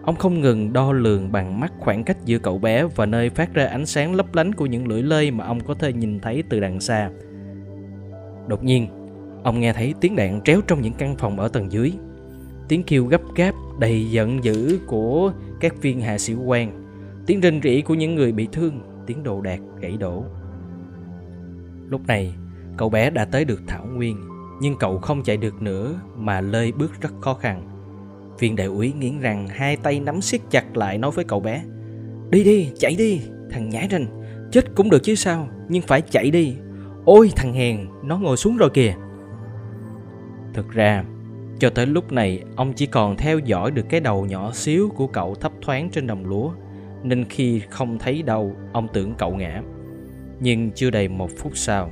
Ông 0.07 0.17
không 0.17 0.41
ngừng 0.41 0.73
đo 0.73 0.93
lường 0.93 1.33
bằng 1.33 1.61
mắt 1.61 1.73
khoảng 1.79 2.05
cách 2.05 2.17
giữa 2.25 2.39
cậu 2.39 2.59
bé 2.59 2.85
và 2.85 3.07
nơi 3.07 3.31
phát 3.31 3.55
ra 3.55 3.67
ánh 3.67 3.87
sáng 3.87 4.15
lấp 4.15 4.35
lánh 4.35 4.53
của 4.53 4.67
những 4.67 4.89
lưỡi 4.89 5.03
lơi 5.03 5.31
mà 5.31 5.45
ông 5.45 5.61
có 5.61 5.75
thể 5.75 5.93
nhìn 5.93 6.21
thấy 6.21 6.43
từ 6.49 6.61
đằng 6.61 6.81
xa. 6.81 7.11
Đột 8.47 8.65
nhiên, 8.65 8.89
ông 9.43 9.61
nghe 9.61 9.73
thấy 9.73 9.95
tiếng 10.01 10.17
đạn 10.17 10.41
tréo 10.45 10.61
trong 10.67 10.83
những 10.83 10.93
căn 10.93 11.17
phòng 11.17 11.41
ở 11.41 11.49
tầng 11.49 11.73
dưới. 11.73 11.93
Tiếng 12.69 12.83
kêu 12.83 13.07
gấp 13.07 13.21
gáp 13.35 13.55
đầy 13.79 14.11
giận 14.11 14.45
dữ 14.45 14.79
của 14.87 15.33
các 15.61 15.83
viên 15.83 16.01
hạ 16.01 16.19
sĩ 16.19 16.35
quan, 16.35 16.87
tiếng 17.27 17.41
rên 17.41 17.61
rỉ 17.63 17.81
của 17.81 17.95
những 17.95 18.15
người 18.15 18.33
bị 18.33 18.49
thương, 18.53 18.81
tiếng 19.07 19.23
đồ 19.23 19.41
đạc 19.41 19.61
gãy 19.81 19.97
đổ. 19.97 20.25
Lúc 21.89 22.07
này, 22.07 22.35
cậu 22.77 22.89
bé 22.89 23.11
đã 23.11 23.25
tới 23.25 23.45
được 23.45 23.61
Thảo 23.67 23.87
Nguyên, 23.87 24.17
nhưng 24.61 24.77
cậu 24.79 24.99
không 24.99 25.23
chạy 25.23 25.37
được 25.37 25.63
nữa 25.63 26.01
mà 26.17 26.41
lơi 26.41 26.73
bước 26.73 27.01
rất 27.01 27.11
khó 27.21 27.35
khăn. 27.35 27.76
Viên 28.39 28.57
đại 28.57 28.67
úy 28.67 28.93
nghiến 28.93 29.21
răng 29.21 29.49
hai 29.49 29.77
tay 29.77 30.01
nắm 30.01 30.21
siết 30.21 30.41
chặt 30.51 30.77
lại 30.77 30.99
nói 30.99 31.11
với 31.11 31.25
cậu 31.25 31.41
bé. 31.41 31.63
Đi 32.31 32.45
đi, 32.45 32.69
chạy 32.79 32.95
đi, 32.99 33.21
thằng 33.51 33.69
nhãi 33.69 33.89
ranh 33.91 34.07
Chết 34.53 34.75
cũng 34.75 34.91
được 34.91 35.03
chứ 35.03 35.15
sao, 35.15 35.49
nhưng 35.69 35.83
phải 35.83 36.01
chạy 36.01 36.31
đi. 36.31 36.57
Ôi 37.05 37.31
thằng 37.37 37.53
hèn, 37.53 37.87
nó 38.05 38.19
ngồi 38.19 38.37
xuống 38.37 38.57
rồi 38.57 38.71
kìa. 38.75 38.95
Thực 40.55 40.71
ra, 40.71 41.05
cho 41.59 41.71
tới 41.71 41.87
lúc 41.87 42.13
này 42.13 42.43
ông 42.57 42.73
chỉ 42.73 42.87
còn 42.87 43.17
theo 43.17 43.39
dõi 43.39 43.71
được 43.71 43.87
cái 43.89 44.01
đầu 44.01 44.27
nhỏ 44.27 44.53
xíu 44.53 44.89
của 44.97 45.07
cậu 45.07 45.35
thấp 45.35 45.53
thoáng 45.63 45.91
trên 45.91 46.07
đồng 46.07 46.27
lúa 46.27 46.51
Nên 47.03 47.25
khi 47.25 47.63
không 47.71 47.99
thấy 47.99 48.23
đâu, 48.23 48.57
ông 48.73 48.89
tưởng 48.93 49.15
cậu 49.19 49.37
ngã. 49.37 49.63
Nhưng 50.41 50.71
chưa 50.71 50.91
đầy 50.91 51.09
một 51.09 51.31
phút 51.39 51.57
sau 51.57 51.91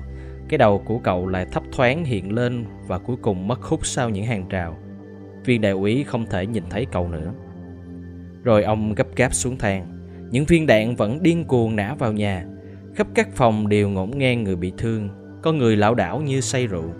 Cái 0.48 0.59
đầu 0.59 0.83
của 0.85 0.98
cậu 0.98 1.26
lại 1.26 1.46
thấp 1.52 1.62
thoáng 1.72 2.04
hiện 2.04 2.33
lên 2.33 2.64
và 2.87 2.98
cuối 2.98 3.16
cùng 3.22 3.48
mất 3.48 3.62
hút 3.62 3.87
sau 3.87 4.11
những 4.11 4.24
hàng 4.24 4.48
rào 4.48 4.76
viên 5.44 5.61
đại 5.61 5.72
úy 5.72 6.04
không 6.04 6.26
thể 6.26 6.46
nhìn 6.46 6.64
thấy 6.70 6.87
cậu 6.92 7.09
nữa. 7.09 7.33
Rồi 8.44 8.62
ông 8.62 8.94
gấp 8.94 9.16
gáp 9.16 9.35
xuống 9.35 9.59
thang. 9.59 9.87
Những 10.30 10.44
viên 10.44 10.66
đạn 10.66 10.96
vẫn 10.96 11.22
điên 11.22 11.44
cuồng 11.44 11.76
nã 11.76 11.94
vào 11.94 12.12
nhà. 12.12 12.46
Khắp 12.94 13.07
các 13.14 13.28
phòng 13.35 13.68
đều 13.68 13.88
ngổn 13.88 14.11
ngang 14.11 14.44
người 14.44 14.57
bị 14.57 14.72
thương, 14.78 15.09
có 15.42 15.52
người 15.52 15.76
lão 15.76 15.94
đảo 15.94 16.20
như 16.20 16.40
say 16.40 16.66
rượu. 16.66 16.92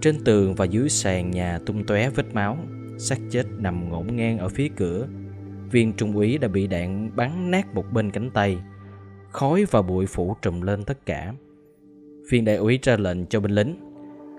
Trên 0.00 0.24
tường 0.24 0.54
và 0.54 0.64
dưới 0.64 0.88
sàn 0.88 1.30
nhà 1.30 1.58
tung 1.66 1.86
tóe 1.86 2.10
vết 2.10 2.34
máu, 2.34 2.58
xác 2.98 3.18
chết 3.30 3.46
nằm 3.58 3.88
ngổn 3.88 4.16
ngang 4.16 4.38
ở 4.38 4.48
phía 4.48 4.68
cửa. 4.76 5.06
Viên 5.70 5.92
trung 5.92 6.16
úy 6.16 6.38
đã 6.38 6.48
bị 6.48 6.66
đạn 6.66 7.10
bắn 7.16 7.50
nát 7.50 7.74
một 7.74 7.84
bên 7.92 8.10
cánh 8.10 8.30
tay. 8.30 8.58
Khói 9.30 9.64
và 9.70 9.82
bụi 9.82 10.06
phủ 10.06 10.36
trùm 10.42 10.60
lên 10.60 10.84
tất 10.84 11.06
cả. 11.06 11.32
Viên 12.30 12.44
đại 12.44 12.56
úy 12.56 12.78
ra 12.82 12.96
lệnh 12.96 13.26
cho 13.26 13.40
binh 13.40 13.52
lính. 13.52 13.76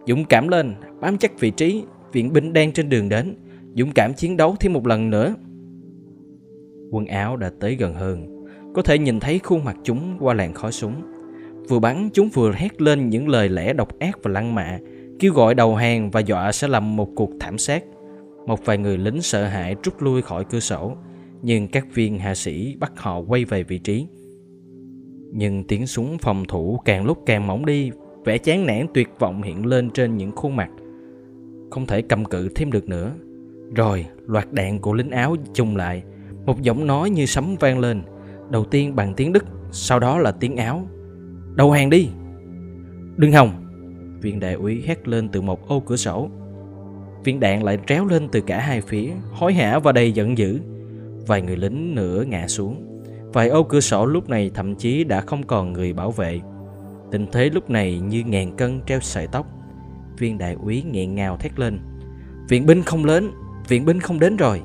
Dũng 0.07 0.25
cảm 0.25 0.47
lên, 0.47 0.75
bám 1.01 1.17
chắc 1.17 1.39
vị 1.39 1.51
trí, 1.51 1.83
viện 2.13 2.33
binh 2.33 2.53
đang 2.53 2.71
trên 2.71 2.89
đường 2.89 3.09
đến, 3.09 3.35
dũng 3.75 3.91
cảm 3.91 4.13
chiến 4.13 4.37
đấu 4.37 4.55
thêm 4.59 4.73
một 4.73 4.87
lần 4.87 5.09
nữa. 5.09 5.35
Quân 6.91 7.05
áo 7.05 7.37
đã 7.37 7.51
tới 7.59 7.75
gần 7.75 7.93
hơn, 7.93 8.45
có 8.73 8.81
thể 8.81 8.97
nhìn 8.97 9.19
thấy 9.19 9.39
khuôn 9.39 9.63
mặt 9.63 9.77
chúng 9.83 10.17
qua 10.19 10.33
làn 10.33 10.53
khói 10.53 10.71
súng. 10.71 10.93
Vừa 11.69 11.79
bắn 11.79 12.09
chúng 12.13 12.29
vừa 12.29 12.53
hét 12.53 12.81
lên 12.81 13.09
những 13.09 13.29
lời 13.29 13.49
lẽ 13.49 13.73
độc 13.73 13.99
ác 13.99 14.19
và 14.23 14.31
lăng 14.31 14.55
mạ, 14.55 14.79
kêu 15.19 15.33
gọi 15.33 15.55
đầu 15.55 15.75
hàng 15.75 16.11
và 16.11 16.19
dọa 16.19 16.51
sẽ 16.51 16.67
làm 16.67 16.95
một 16.95 17.09
cuộc 17.15 17.29
thảm 17.39 17.57
sát. 17.57 17.83
Một 18.47 18.65
vài 18.65 18.77
người 18.77 18.97
lính 18.97 19.21
sợ 19.21 19.45
hãi 19.45 19.75
rút 19.83 20.01
lui 20.01 20.21
khỏi 20.21 20.45
cửa 20.45 20.59
sổ, 20.59 20.97
nhưng 21.41 21.67
các 21.67 21.87
viên 21.93 22.19
hạ 22.19 22.35
sĩ 22.35 22.75
bắt 22.79 22.91
họ 22.95 23.19
quay 23.19 23.45
về 23.45 23.63
vị 23.63 23.77
trí. 23.77 24.07
Nhưng 25.31 25.63
tiếng 25.63 25.87
súng 25.87 26.17
phòng 26.17 26.45
thủ 26.47 26.79
càng 26.85 27.05
lúc 27.05 27.17
càng 27.25 27.47
mỏng 27.47 27.65
đi, 27.65 27.91
vẻ 28.25 28.37
chán 28.37 28.65
nản 28.65 28.85
tuyệt 28.93 29.09
vọng 29.19 29.41
hiện 29.41 29.65
lên 29.65 29.89
trên 29.89 30.17
những 30.17 30.31
khuôn 30.31 30.55
mặt 30.55 30.69
không 31.73 31.85
thể 31.85 32.01
cầm 32.01 32.25
cự 32.25 32.49
thêm 32.55 32.71
được 32.71 32.89
nữa. 32.89 33.11
Rồi, 33.75 34.05
loạt 34.27 34.53
đạn 34.53 34.79
của 34.79 34.93
lính 34.93 35.11
áo 35.11 35.35
chung 35.53 35.75
lại, 35.75 36.03
một 36.45 36.61
giọng 36.61 36.87
nói 36.87 37.09
như 37.09 37.25
sấm 37.25 37.55
vang 37.59 37.79
lên, 37.79 38.01
đầu 38.49 38.65
tiên 38.65 38.95
bằng 38.95 39.13
tiếng 39.13 39.33
Đức, 39.33 39.45
sau 39.71 39.99
đó 39.99 40.17
là 40.17 40.31
tiếng 40.31 40.57
áo. 40.57 40.87
Đầu 41.55 41.71
hàng 41.71 41.89
đi! 41.89 42.09
Đừng 43.17 43.31
hòng! 43.31 43.49
Viên 44.21 44.39
đại 44.39 44.53
úy 44.53 44.83
hét 44.87 45.07
lên 45.07 45.29
từ 45.29 45.41
một 45.41 45.67
ô 45.67 45.79
cửa 45.79 45.95
sổ. 45.95 46.29
Viên 47.23 47.39
đạn 47.39 47.63
lại 47.63 47.77
tréo 47.87 48.05
lên 48.05 48.27
từ 48.31 48.41
cả 48.41 48.59
hai 48.59 48.81
phía, 48.81 49.09
hối 49.31 49.53
hả 49.53 49.79
và 49.79 49.91
đầy 49.91 50.11
giận 50.11 50.37
dữ. 50.37 50.59
Vài 51.27 51.41
người 51.41 51.57
lính 51.57 51.95
nữa 51.95 52.23
ngã 52.27 52.47
xuống. 52.47 53.01
Vài 53.33 53.49
ô 53.49 53.63
cửa 53.63 53.79
sổ 53.79 54.05
lúc 54.05 54.29
này 54.29 54.51
thậm 54.53 54.75
chí 54.75 55.03
đã 55.03 55.21
không 55.21 55.43
còn 55.43 55.73
người 55.73 55.93
bảo 55.93 56.11
vệ. 56.11 56.41
Tình 57.11 57.27
thế 57.31 57.49
lúc 57.49 57.69
này 57.69 57.99
như 57.99 58.23
ngàn 58.25 58.55
cân 58.55 58.81
treo 58.85 58.99
sợi 58.99 59.27
tóc 59.27 59.47
viên 60.17 60.37
đại 60.37 60.53
úy 60.53 60.83
nghẹn 60.91 61.15
ngào 61.15 61.37
thét 61.37 61.59
lên. 61.59 61.79
Viện 62.49 62.65
binh 62.65 62.83
không 62.83 63.05
lớn, 63.05 63.31
viện 63.67 63.85
binh 63.85 63.99
không 63.99 64.19
đến 64.19 64.37
rồi. 64.37 64.61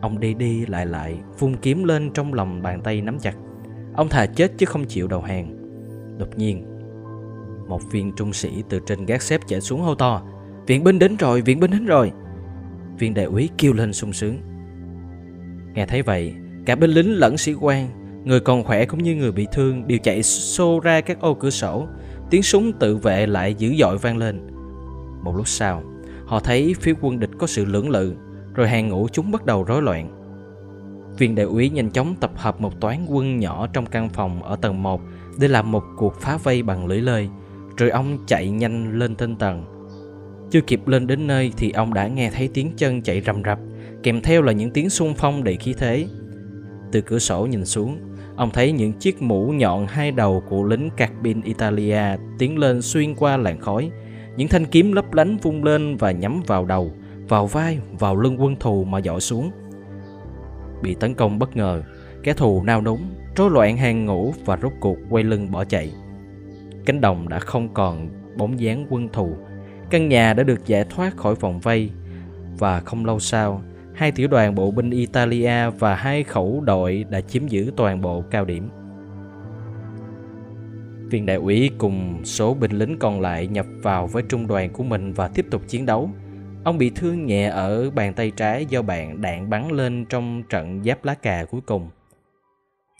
Ông 0.00 0.20
đi 0.20 0.34
đi 0.34 0.66
lại 0.66 0.86
lại, 0.86 1.18
vung 1.38 1.56
kiếm 1.56 1.84
lên 1.84 2.10
trong 2.14 2.34
lòng 2.34 2.62
bàn 2.62 2.80
tay 2.80 3.00
nắm 3.00 3.18
chặt. 3.18 3.36
Ông 3.94 4.08
thà 4.08 4.26
chết 4.26 4.52
chứ 4.58 4.66
không 4.66 4.84
chịu 4.84 5.08
đầu 5.08 5.20
hàng. 5.20 5.56
Đột 6.18 6.38
nhiên, 6.38 6.64
một 7.68 7.80
viên 7.90 8.12
trung 8.16 8.32
sĩ 8.32 8.62
từ 8.68 8.80
trên 8.86 9.06
gác 9.06 9.22
xếp 9.22 9.40
chạy 9.46 9.60
xuống 9.60 9.80
hô 9.80 9.94
to, 9.94 10.22
viện 10.66 10.84
binh 10.84 10.98
đến 10.98 11.16
rồi, 11.16 11.40
viện 11.40 11.60
binh 11.60 11.70
đến 11.70 11.86
rồi. 11.86 12.12
Viên 12.98 13.14
đại 13.14 13.24
úy 13.24 13.48
kêu 13.58 13.72
lên 13.72 13.92
sung 13.92 14.12
sướng. 14.12 14.36
Nghe 15.74 15.86
thấy 15.86 16.02
vậy, 16.02 16.34
cả 16.66 16.74
binh 16.74 16.90
lính 16.90 17.18
lẫn 17.18 17.36
sĩ 17.36 17.54
quan, 17.60 17.88
người 18.24 18.40
còn 18.40 18.64
khỏe 18.64 18.84
cũng 18.84 19.02
như 19.02 19.14
người 19.14 19.32
bị 19.32 19.46
thương, 19.52 19.88
đều 19.88 19.98
chạy 19.98 20.22
xô 20.22 20.80
ra 20.80 21.00
các 21.00 21.20
ô 21.20 21.34
cửa 21.34 21.50
sổ 21.50 21.86
tiếng 22.30 22.42
súng 22.42 22.72
tự 22.72 22.96
vệ 22.96 23.26
lại 23.26 23.54
dữ 23.54 23.74
dội 23.78 23.98
vang 23.98 24.16
lên. 24.16 24.40
Một 25.22 25.36
lúc 25.36 25.48
sau, 25.48 25.82
họ 26.26 26.40
thấy 26.40 26.74
phía 26.80 26.94
quân 27.00 27.20
địch 27.20 27.30
có 27.38 27.46
sự 27.46 27.64
lưỡng 27.64 27.90
lự, 27.90 28.14
rồi 28.54 28.68
hàng 28.68 28.88
ngũ 28.88 29.08
chúng 29.12 29.30
bắt 29.30 29.46
đầu 29.46 29.64
rối 29.64 29.82
loạn. 29.82 30.10
Viên 31.18 31.34
đại 31.34 31.46
úy 31.46 31.70
nhanh 31.70 31.90
chóng 31.90 32.14
tập 32.20 32.30
hợp 32.36 32.60
một 32.60 32.80
toán 32.80 33.06
quân 33.08 33.38
nhỏ 33.38 33.66
trong 33.72 33.86
căn 33.86 34.08
phòng 34.08 34.42
ở 34.42 34.56
tầng 34.56 34.82
1 34.82 35.00
để 35.38 35.48
làm 35.48 35.72
một 35.72 35.82
cuộc 35.96 36.20
phá 36.20 36.36
vây 36.36 36.62
bằng 36.62 36.86
lưỡi 36.86 37.00
lơi, 37.00 37.28
rồi 37.76 37.90
ông 37.90 38.18
chạy 38.26 38.50
nhanh 38.50 38.98
lên 38.98 39.14
trên 39.14 39.36
tầng. 39.36 39.64
Chưa 40.50 40.60
kịp 40.60 40.88
lên 40.88 41.06
đến 41.06 41.26
nơi 41.26 41.52
thì 41.56 41.70
ông 41.70 41.94
đã 41.94 42.06
nghe 42.06 42.30
thấy 42.30 42.48
tiếng 42.54 42.72
chân 42.76 43.02
chạy 43.02 43.20
rầm 43.20 43.42
rập, 43.44 43.58
kèm 44.02 44.20
theo 44.20 44.42
là 44.42 44.52
những 44.52 44.70
tiếng 44.70 44.90
xung 44.90 45.14
phong 45.14 45.44
đầy 45.44 45.56
khí 45.56 45.74
thế. 45.78 46.06
Từ 46.92 47.00
cửa 47.00 47.18
sổ 47.18 47.46
nhìn 47.46 47.64
xuống, 47.64 47.98
Ông 48.36 48.50
thấy 48.50 48.72
những 48.72 48.92
chiếc 48.92 49.22
mũ 49.22 49.48
nhọn 49.48 49.86
hai 49.86 50.10
đầu 50.10 50.42
của 50.48 50.64
lính 50.64 50.90
Carbine 50.96 51.40
Italia 51.44 52.02
tiến 52.38 52.58
lên 52.58 52.82
xuyên 52.82 53.14
qua 53.14 53.36
làn 53.36 53.60
khói. 53.60 53.90
Những 54.36 54.48
thanh 54.48 54.66
kiếm 54.66 54.92
lấp 54.92 55.14
lánh 55.14 55.36
vung 55.36 55.64
lên 55.64 55.96
và 55.96 56.10
nhắm 56.10 56.42
vào 56.46 56.64
đầu, 56.64 56.90
vào 57.28 57.46
vai, 57.46 57.78
vào 57.98 58.16
lưng 58.16 58.42
quân 58.42 58.56
thù 58.56 58.84
mà 58.84 58.98
dọi 58.98 59.20
xuống. 59.20 59.50
Bị 60.82 60.94
tấn 60.94 61.14
công 61.14 61.38
bất 61.38 61.56
ngờ, 61.56 61.82
kẻ 62.22 62.32
thù 62.32 62.62
nao 62.62 62.82
núng, 62.82 63.00
rối 63.36 63.50
loạn 63.50 63.76
hàng 63.76 64.04
ngũ 64.04 64.34
và 64.44 64.58
rốt 64.62 64.72
cuộc 64.80 64.98
quay 65.10 65.24
lưng 65.24 65.50
bỏ 65.50 65.64
chạy. 65.64 65.92
Cánh 66.86 67.00
đồng 67.00 67.28
đã 67.28 67.38
không 67.38 67.74
còn 67.74 68.08
bóng 68.36 68.60
dáng 68.60 68.86
quân 68.90 69.08
thù. 69.12 69.36
Căn 69.90 70.08
nhà 70.08 70.34
đã 70.34 70.42
được 70.42 70.66
giải 70.66 70.84
thoát 70.84 71.16
khỏi 71.16 71.34
vòng 71.34 71.60
vây 71.60 71.90
và 72.58 72.80
không 72.80 73.04
lâu 73.04 73.20
sau, 73.20 73.62
hai 73.96 74.12
tiểu 74.12 74.28
đoàn 74.28 74.54
bộ 74.54 74.70
binh 74.70 74.90
Italia 74.90 75.70
và 75.70 75.94
hai 75.94 76.22
khẩu 76.22 76.60
đội 76.60 77.04
đã 77.10 77.20
chiếm 77.20 77.46
giữ 77.46 77.72
toàn 77.76 78.00
bộ 78.00 78.24
cao 78.30 78.44
điểm. 78.44 78.68
Viên 81.10 81.26
đại 81.26 81.36
úy 81.36 81.70
cùng 81.78 82.24
số 82.24 82.54
binh 82.54 82.70
lính 82.70 82.98
còn 82.98 83.20
lại 83.20 83.46
nhập 83.46 83.66
vào 83.82 84.06
với 84.06 84.22
trung 84.28 84.46
đoàn 84.46 84.72
của 84.72 84.82
mình 84.82 85.12
và 85.12 85.28
tiếp 85.28 85.46
tục 85.50 85.62
chiến 85.68 85.86
đấu. 85.86 86.10
Ông 86.64 86.78
bị 86.78 86.90
thương 86.90 87.26
nhẹ 87.26 87.48
ở 87.48 87.90
bàn 87.90 88.14
tay 88.14 88.30
trái 88.30 88.66
do 88.66 88.82
bạn 88.82 89.20
đạn 89.20 89.50
bắn 89.50 89.70
lên 89.70 90.04
trong 90.08 90.42
trận 90.48 90.82
giáp 90.84 91.04
lá 91.04 91.14
cà 91.14 91.44
cuối 91.50 91.60
cùng. 91.60 91.90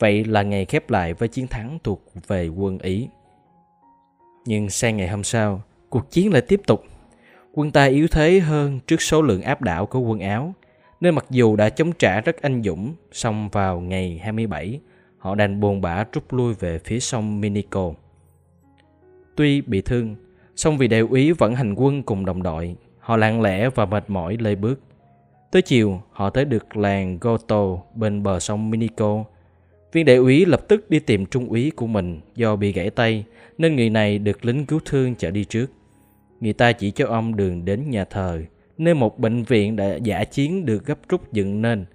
Vậy 0.01 0.25
là 0.25 0.43
ngày 0.43 0.65
khép 0.65 0.91
lại 0.91 1.15
với 1.15 1.29
chiến 1.29 1.47
thắng 1.47 1.79
thuộc 1.85 2.05
về 2.27 2.49
quân 2.49 2.79
Ý. 2.79 3.09
Nhưng 4.47 4.71
sang 4.71 4.97
ngày 4.97 5.09
hôm 5.09 5.25
sau, 5.25 5.63
cuộc 5.91 6.11
chiến 6.11 6.33
lại 6.33 6.43
tiếp 6.43 6.61
tục. 6.67 6.85
Quân 7.55 7.71
ta 7.71 7.85
yếu 7.85 8.07
thế 8.11 8.41
hơn 8.41 8.81
trước 8.87 9.03
số 9.03 9.23
lượng 9.23 9.43
áp 9.43 9.63
đảo 9.63 9.87
của 9.87 10.01
quân 10.01 10.21
Áo– 10.21 10.55
nên 11.01 11.15
mặc 11.15 11.27
dù 11.31 11.57
đã 11.57 11.69
chống 11.69 11.93
trả 11.93 12.21
rất 12.21 12.43
anh 12.43 12.63
dũng, 12.63 12.95
song 13.13 13.49
vào 13.49 13.81
ngày 13.81 14.21
27, 14.23 14.81
họ 15.19 15.35
đành 15.35 15.61
buồn 15.61 15.81
bã 15.81 16.05
rút 16.13 16.33
lui 16.33 16.55
về 16.55 16.79
phía 16.79 17.01
sông 17.01 17.41
Minico. 17.41 17.93
Tuy 19.37 19.61
bị 19.61 19.83
thương, 19.83 20.17
song 20.57 20.79
vì 20.79 20.89
đại 20.89 21.01
úy 21.01 21.33
vẫn 21.33 21.55
hành 21.55 21.75
quân 21.75 22.03
cùng 22.03 22.25
đồng 22.25 22.43
đội, 22.43 22.77
họ 22.99 23.17
lặng 23.17 23.43
lẽ 23.43 23.71
và 23.71 23.87
mệt 23.87 24.05
mỏi 24.11 24.37
lê 24.41 24.55
bước. 24.55 24.81
Tới 25.51 25.63
chiều, 25.63 26.03
họ 26.11 26.31
tới 26.31 26.45
được 26.45 26.77
làng 26.77 27.19
Goto 27.21 27.77
bên 27.95 28.23
bờ 28.23 28.41
sông 28.41 28.71
Minico. 28.71 29.25
Viên 29.93 30.07
đại 30.07 30.17
úy 30.17 30.47
lập 30.47 30.61
tức 30.69 30.91
đi 30.91 30.99
tìm 30.99 31.27
trung 31.27 31.49
úy 31.49 31.73
của 31.77 31.87
mình 31.87 32.21
do 32.35 32.57
bị 32.57 32.73
gãy 32.73 32.91
tay, 32.91 33.25
nên 33.59 33.77
người 33.77 33.91
này 33.91 34.19
được 34.19 34.45
lính 34.45 34.67
cứu 34.67 34.81
thương 34.85 35.15
chở 35.15 35.31
đi 35.31 35.45
trước. 35.45 35.67
Người 36.41 36.53
ta 36.53 36.73
chỉ 36.73 36.91
cho 36.91 37.07
ông 37.07 37.37
đường 37.37 37.65
đến 37.65 37.91
nhà 37.91 38.05
thờ 38.05 38.43
nơi 38.79 38.95
một 38.95 39.19
bệnh 39.19 39.43
viện 39.43 39.77
đã 39.77 39.97
giả 40.03 40.25
chiến 40.25 40.67
được 40.67 40.87
gấp 40.87 40.99
rút 41.09 41.33
dựng 41.33 41.63
nên. 41.63 41.87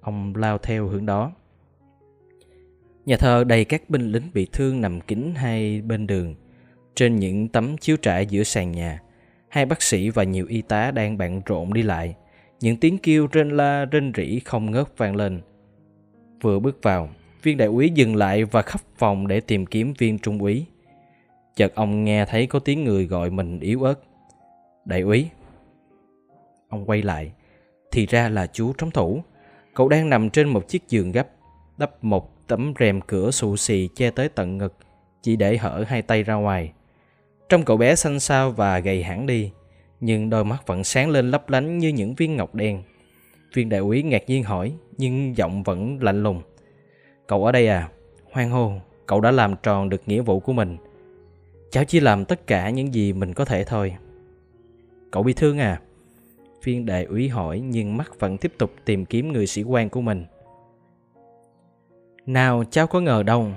Ông 0.00 0.36
lao 0.36 0.58
theo 0.58 0.86
hướng 0.86 1.06
đó. 1.06 1.32
Nhà 3.06 3.16
thờ 3.16 3.44
đầy 3.44 3.64
các 3.64 3.90
binh 3.90 4.12
lính 4.12 4.30
bị 4.34 4.46
thương 4.52 4.80
nằm 4.80 5.00
kín 5.00 5.32
hai 5.36 5.82
bên 5.82 6.06
đường. 6.06 6.34
Trên 6.94 7.16
những 7.16 7.48
tấm 7.48 7.76
chiếu 7.76 7.96
trải 7.96 8.26
giữa 8.26 8.42
sàn 8.42 8.72
nhà, 8.72 9.02
hai 9.48 9.66
bác 9.66 9.82
sĩ 9.82 10.10
và 10.10 10.24
nhiều 10.24 10.46
y 10.48 10.62
tá 10.62 10.90
đang 10.90 11.18
bận 11.18 11.42
rộn 11.46 11.72
đi 11.72 11.82
lại. 11.82 12.14
Những 12.60 12.76
tiếng 12.76 12.98
kêu 12.98 13.26
rên 13.32 13.50
la 13.50 13.84
rên 13.84 14.12
rỉ 14.16 14.40
không 14.40 14.70
ngớt 14.70 14.98
vang 14.98 15.16
lên. 15.16 15.40
Vừa 16.42 16.58
bước 16.58 16.82
vào, 16.82 17.08
viên 17.42 17.56
đại 17.56 17.68
úy 17.68 17.90
dừng 17.94 18.16
lại 18.16 18.44
và 18.44 18.62
khắp 18.62 18.80
phòng 18.96 19.26
để 19.26 19.40
tìm 19.40 19.66
kiếm 19.66 19.94
viên 19.98 20.18
trung 20.18 20.38
úy. 20.38 20.66
Chợt 21.56 21.74
ông 21.74 22.04
nghe 22.04 22.24
thấy 22.24 22.46
có 22.46 22.58
tiếng 22.58 22.84
người 22.84 23.06
gọi 23.06 23.30
mình 23.30 23.60
yếu 23.60 23.82
ớt. 23.82 24.00
Đại 24.84 25.00
úy. 25.00 25.28
Ông 26.68 26.84
quay 26.86 27.02
lại. 27.02 27.32
Thì 27.90 28.06
ra 28.06 28.28
là 28.28 28.46
chú 28.46 28.72
trống 28.72 28.90
thủ. 28.90 29.22
Cậu 29.74 29.88
đang 29.88 30.10
nằm 30.10 30.30
trên 30.30 30.48
một 30.48 30.68
chiếc 30.68 30.88
giường 30.88 31.12
gấp, 31.12 31.28
đắp 31.76 32.04
một 32.04 32.46
tấm 32.46 32.72
rèm 32.78 33.00
cửa 33.00 33.30
xù 33.30 33.56
xì 33.56 33.88
che 33.94 34.10
tới 34.10 34.28
tận 34.28 34.58
ngực, 34.58 34.74
chỉ 35.22 35.36
để 35.36 35.56
hở 35.56 35.84
hai 35.88 36.02
tay 36.02 36.22
ra 36.22 36.34
ngoài. 36.34 36.72
Trong 37.48 37.64
cậu 37.64 37.76
bé 37.76 37.94
xanh 37.94 38.20
xao 38.20 38.50
và 38.50 38.78
gầy 38.78 39.02
hẳn 39.02 39.26
đi, 39.26 39.52
nhưng 40.00 40.30
đôi 40.30 40.44
mắt 40.44 40.66
vẫn 40.66 40.84
sáng 40.84 41.10
lên 41.10 41.30
lấp 41.30 41.50
lánh 41.50 41.78
như 41.78 41.88
những 41.88 42.14
viên 42.14 42.36
ngọc 42.36 42.54
đen. 42.54 42.82
Viên 43.54 43.68
đại 43.68 43.80
úy 43.80 44.02
ngạc 44.02 44.22
nhiên 44.26 44.42
hỏi, 44.42 44.72
nhưng 44.98 45.36
giọng 45.36 45.62
vẫn 45.62 46.02
lạnh 46.02 46.22
lùng. 46.22 46.42
Cậu 47.26 47.44
ở 47.44 47.52
đây 47.52 47.68
à? 47.68 47.88
Hoan 48.32 48.50
hô, 48.50 48.72
cậu 49.06 49.20
đã 49.20 49.30
làm 49.30 49.54
tròn 49.62 49.88
được 49.88 50.02
nghĩa 50.06 50.20
vụ 50.20 50.40
của 50.40 50.52
mình. 50.52 50.76
Cháu 51.70 51.84
chỉ 51.84 52.00
làm 52.00 52.24
tất 52.24 52.46
cả 52.46 52.70
những 52.70 52.94
gì 52.94 53.12
mình 53.12 53.34
có 53.34 53.44
thể 53.44 53.64
thôi. 53.64 53.96
Cậu 55.10 55.22
bị 55.22 55.32
thương 55.32 55.58
à? 55.58 55.80
Viên 56.62 56.86
đại 56.86 57.04
úy 57.04 57.28
hỏi 57.28 57.60
nhưng 57.60 57.96
mắt 57.96 58.20
vẫn 58.20 58.36
tiếp 58.38 58.52
tục 58.58 58.70
tìm 58.84 59.04
kiếm 59.04 59.32
người 59.32 59.46
sĩ 59.46 59.62
quan 59.62 59.88
của 59.88 60.00
mình. 60.00 60.24
Nào 62.26 62.64
cháu 62.70 62.86
có 62.86 63.00
ngờ 63.00 63.22
đâu. 63.22 63.48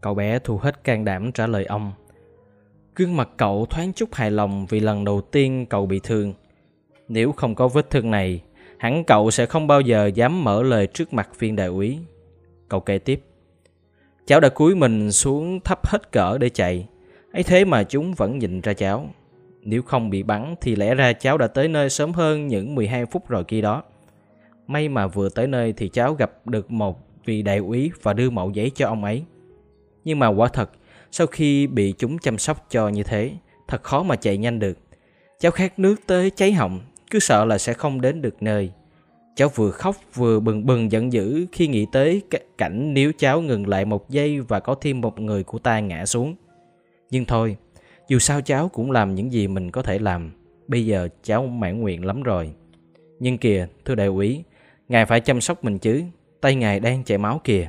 Cậu 0.00 0.14
bé 0.14 0.38
thu 0.38 0.58
hết 0.58 0.84
can 0.84 1.04
đảm 1.04 1.32
trả 1.32 1.46
lời 1.46 1.64
ông. 1.64 1.92
Gương 2.96 3.16
mặt 3.16 3.28
cậu 3.36 3.66
thoáng 3.70 3.92
chút 3.92 4.14
hài 4.14 4.30
lòng 4.30 4.66
vì 4.66 4.80
lần 4.80 5.04
đầu 5.04 5.20
tiên 5.20 5.66
cậu 5.66 5.86
bị 5.86 6.00
thương. 6.02 6.34
Nếu 7.08 7.32
không 7.32 7.54
có 7.54 7.68
vết 7.68 7.90
thương 7.90 8.10
này, 8.10 8.42
hẳn 8.78 9.04
cậu 9.04 9.30
sẽ 9.30 9.46
không 9.46 9.66
bao 9.66 9.80
giờ 9.80 10.06
dám 10.06 10.44
mở 10.44 10.62
lời 10.62 10.86
trước 10.86 11.12
mặt 11.12 11.28
viên 11.38 11.56
đại 11.56 11.66
úy. 11.66 11.98
Cậu 12.68 12.80
kể 12.80 12.98
tiếp. 12.98 13.20
Cháu 14.26 14.40
đã 14.40 14.48
cúi 14.48 14.74
mình 14.74 15.12
xuống 15.12 15.60
thấp 15.60 15.86
hết 15.86 16.12
cỡ 16.12 16.38
để 16.38 16.48
chạy. 16.48 16.86
ấy 17.32 17.42
thế 17.42 17.64
mà 17.64 17.82
chúng 17.82 18.14
vẫn 18.14 18.38
nhìn 18.38 18.60
ra 18.60 18.72
cháu. 18.72 19.10
Nếu 19.62 19.82
không 19.82 20.10
bị 20.10 20.22
bắn 20.22 20.54
thì 20.60 20.76
lẽ 20.76 20.94
ra 20.94 21.12
cháu 21.12 21.38
đã 21.38 21.46
tới 21.46 21.68
nơi 21.68 21.90
sớm 21.90 22.12
hơn 22.12 22.46
những 22.46 22.74
12 22.74 23.06
phút 23.06 23.28
rồi 23.28 23.44
kia 23.44 23.60
đó. 23.60 23.82
May 24.66 24.88
mà 24.88 25.06
vừa 25.06 25.28
tới 25.28 25.46
nơi 25.46 25.72
thì 25.72 25.88
cháu 25.88 26.14
gặp 26.14 26.32
được 26.44 26.70
một 26.70 26.98
vị 27.24 27.42
đại 27.42 27.58
úy 27.58 27.90
và 28.02 28.12
đưa 28.12 28.30
mẫu 28.30 28.50
giấy 28.50 28.70
cho 28.74 28.86
ông 28.86 29.04
ấy. 29.04 29.22
Nhưng 30.04 30.18
mà 30.18 30.28
quả 30.28 30.48
thật, 30.48 30.70
sau 31.12 31.26
khi 31.26 31.66
bị 31.66 31.94
chúng 31.98 32.18
chăm 32.18 32.38
sóc 32.38 32.66
cho 32.70 32.88
như 32.88 33.02
thế, 33.02 33.32
thật 33.68 33.82
khó 33.82 34.02
mà 34.02 34.16
chạy 34.16 34.36
nhanh 34.36 34.58
được. 34.58 34.78
Cháu 35.40 35.52
khát 35.52 35.78
nước 35.78 35.96
tới 36.06 36.30
cháy 36.30 36.52
họng, 36.52 36.80
cứ 37.10 37.18
sợ 37.18 37.44
là 37.44 37.58
sẽ 37.58 37.72
không 37.72 38.00
đến 38.00 38.22
được 38.22 38.42
nơi. 38.42 38.70
Cháu 39.36 39.48
vừa 39.54 39.70
khóc 39.70 39.96
vừa 40.14 40.40
bừng 40.40 40.66
bừng 40.66 40.92
giận 40.92 41.12
dữ 41.12 41.46
khi 41.52 41.66
nghĩ 41.66 41.86
tới 41.92 42.22
cảnh 42.58 42.94
nếu 42.94 43.12
cháu 43.18 43.40
ngừng 43.40 43.68
lại 43.68 43.84
một 43.84 44.10
giây 44.10 44.40
và 44.40 44.60
có 44.60 44.74
thêm 44.74 45.00
một 45.00 45.20
người 45.20 45.42
của 45.44 45.58
ta 45.58 45.80
ngã 45.80 46.06
xuống. 46.06 46.34
Nhưng 47.10 47.24
thôi, 47.24 47.56
dù 48.12 48.18
sao 48.18 48.40
cháu 48.40 48.68
cũng 48.68 48.90
làm 48.90 49.14
những 49.14 49.32
gì 49.32 49.48
mình 49.48 49.70
có 49.70 49.82
thể 49.82 49.98
làm. 49.98 50.32
Bây 50.68 50.86
giờ 50.86 51.08
cháu 51.22 51.46
mãn 51.46 51.80
nguyện 51.80 52.04
lắm 52.04 52.22
rồi. 52.22 52.54
Nhưng 53.18 53.38
kìa, 53.38 53.66
thưa 53.84 53.94
đại 53.94 54.06
úy, 54.06 54.44
ngài 54.88 55.06
phải 55.06 55.20
chăm 55.20 55.40
sóc 55.40 55.64
mình 55.64 55.78
chứ. 55.78 56.02
Tay 56.40 56.54
ngài 56.54 56.80
đang 56.80 57.04
chảy 57.04 57.18
máu 57.18 57.40
kìa. 57.44 57.68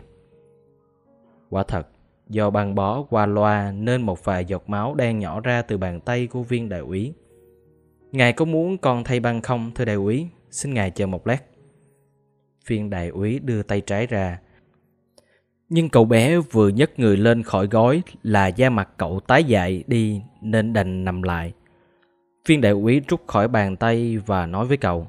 Quả 1.50 1.64
thật, 1.64 1.88
do 2.30 2.50
băng 2.50 2.76
bó 2.76 3.04
qua 3.04 3.26
loa 3.26 3.72
nên 3.72 4.02
một 4.02 4.26
vài 4.26 4.46
giọt 4.46 4.64
máu 4.70 4.96
đang 4.96 5.20
nhỏ 5.20 5.40
ra 5.40 5.62
từ 5.62 5.78
bàn 5.78 6.00
tay 6.00 6.28
của 6.28 6.44
viên 6.44 6.70
đại 6.70 6.80
úy. 6.80 7.14
Ngài 8.12 8.34
có 8.34 8.46
muốn 8.46 8.78
con 8.78 9.04
thay 9.04 9.20
băng 9.20 9.42
không, 9.42 9.72
thưa 9.76 9.86
đại 9.86 9.96
úy? 9.96 10.28
Xin 10.52 10.74
ngài 10.74 10.92
chờ 10.92 11.08
một 11.08 11.28
lát. 11.28 11.44
Viên 12.68 12.90
đại 12.90 13.08
úy 13.08 13.40
đưa 13.40 13.64
tay 13.64 13.82
trái 13.82 14.08
ra. 14.08 14.40
Nhưng 15.76 15.90
cậu 15.90 16.06
bé 16.06 16.38
vừa 16.38 16.68
nhấc 16.68 17.00
người 17.00 17.18
lên 17.18 17.44
khỏi 17.44 17.68
gói 17.68 18.02
là 18.24 18.48
da 18.48 18.70
mặt 18.70 18.90
cậu 18.98 19.20
tái 19.20 19.44
dại 19.44 19.84
đi 19.88 20.22
nên 20.42 20.74
đành 20.74 21.06
nằm 21.06 21.24
lại. 21.24 21.54
Viên 22.46 22.62
đại 22.62 22.72
úy 22.72 23.02
rút 23.08 23.28
khỏi 23.28 23.48
bàn 23.48 23.76
tay 23.76 24.18
và 24.26 24.46
nói 24.46 24.66
với 24.66 24.78
cậu. 24.78 25.08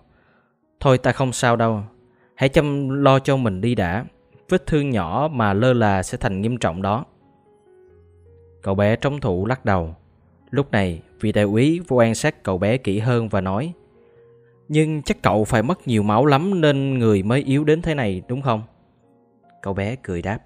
Thôi 0.81 0.99
ta 0.99 1.13
không 1.13 1.33
sao 1.33 1.57
đâu, 1.57 1.83
hãy 2.35 2.49
chăm 2.49 2.89
lo 2.89 3.19
cho 3.19 3.37
mình 3.37 3.61
đi 3.61 3.75
đã. 3.75 4.05
Vết 4.49 4.67
thương 4.67 4.91
nhỏ 4.91 5.29
mà 5.33 5.53
lơ 5.53 5.73
là 5.73 6.03
sẽ 6.03 6.19
thành 6.19 6.41
nghiêm 6.41 6.57
trọng 6.57 6.83
đó. 6.83 7.05
Cậu 8.63 8.75
bé 8.75 8.97
trống 8.97 9.21
thủ 9.21 9.47
lắc 9.47 9.65
đầu. 9.65 9.95
Lúc 10.51 10.73
này, 10.73 11.03
vị 11.21 11.33
đại 11.33 11.45
úy 11.45 11.81
vô 11.89 11.97
quan 11.97 12.15
sát 12.15 12.43
cậu 12.43 12.59
bé 12.59 12.77
kỹ 12.77 12.99
hơn 12.99 13.29
và 13.29 13.41
nói 13.41 13.73
Nhưng 14.69 15.03
chắc 15.03 15.23
cậu 15.23 15.45
phải 15.45 15.63
mất 15.63 15.89
nhiều 15.89 16.03
máu 16.03 16.27
lắm 16.27 16.61
nên 16.61 16.99
người 16.99 17.23
mới 17.23 17.43
yếu 17.43 17.65
đến 17.65 17.83
thế 17.83 17.95
này 17.95 18.23
đúng 18.29 18.43
không? 18.43 18.63
Cậu 19.63 19.75
bé 19.75 19.97
cười 19.97 20.23
đáp 20.23 20.39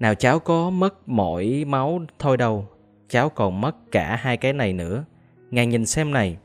nào 0.00 0.14
cháu 0.14 0.38
có 0.38 0.70
mất 0.70 1.08
mỗi 1.08 1.64
máu 1.66 2.00
thôi 2.18 2.36
đâu. 2.36 2.68
Cháu 3.08 3.28
còn 3.28 3.60
mất 3.60 3.76
cả 3.90 4.16
hai 4.16 4.36
cái 4.36 4.52
này 4.52 4.72
nữa. 4.72 5.04
Ngài 5.50 5.66
nhìn 5.66 5.86
xem 5.86 6.12
này. 6.12 6.38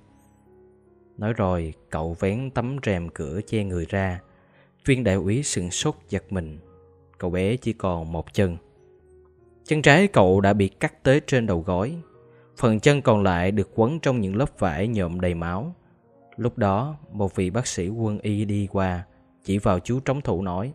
Nói 1.17 1.33
rồi, 1.33 1.73
cậu 1.89 2.15
vén 2.19 2.49
tấm 2.49 2.77
rèm 2.85 3.09
cửa 3.09 3.41
che 3.47 3.63
người 3.63 3.85
ra. 3.89 4.21
Viên 4.85 5.03
đại 5.03 5.15
úy 5.15 5.43
sừng 5.43 5.71
sốt 5.71 5.95
giật 6.09 6.23
mình. 6.29 6.59
Cậu 7.17 7.29
bé 7.29 7.55
chỉ 7.55 7.73
còn 7.73 8.11
một 8.11 8.33
chân. 8.33 8.57
Chân 9.65 9.81
trái 9.81 10.07
cậu 10.07 10.41
đã 10.41 10.53
bị 10.53 10.67
cắt 10.67 11.03
tới 11.03 11.21
trên 11.27 11.47
đầu 11.47 11.61
gối. 11.61 11.95
Phần 12.57 12.79
chân 12.79 13.01
còn 13.01 13.23
lại 13.23 13.51
được 13.51 13.69
quấn 13.75 13.99
trong 13.99 14.21
những 14.21 14.35
lớp 14.35 14.59
vải 14.59 14.87
nhộm 14.87 15.21
đầy 15.21 15.33
máu. 15.33 15.75
Lúc 16.35 16.57
đó, 16.57 16.95
một 17.11 17.35
vị 17.35 17.49
bác 17.49 17.67
sĩ 17.67 17.89
quân 17.89 18.19
y 18.19 18.45
đi 18.45 18.67
qua, 18.71 19.03
Chỉ 19.43 19.57
vào 19.57 19.79
chú 19.79 19.99
trống 19.99 20.21
thủ 20.21 20.41
nói 20.41 20.73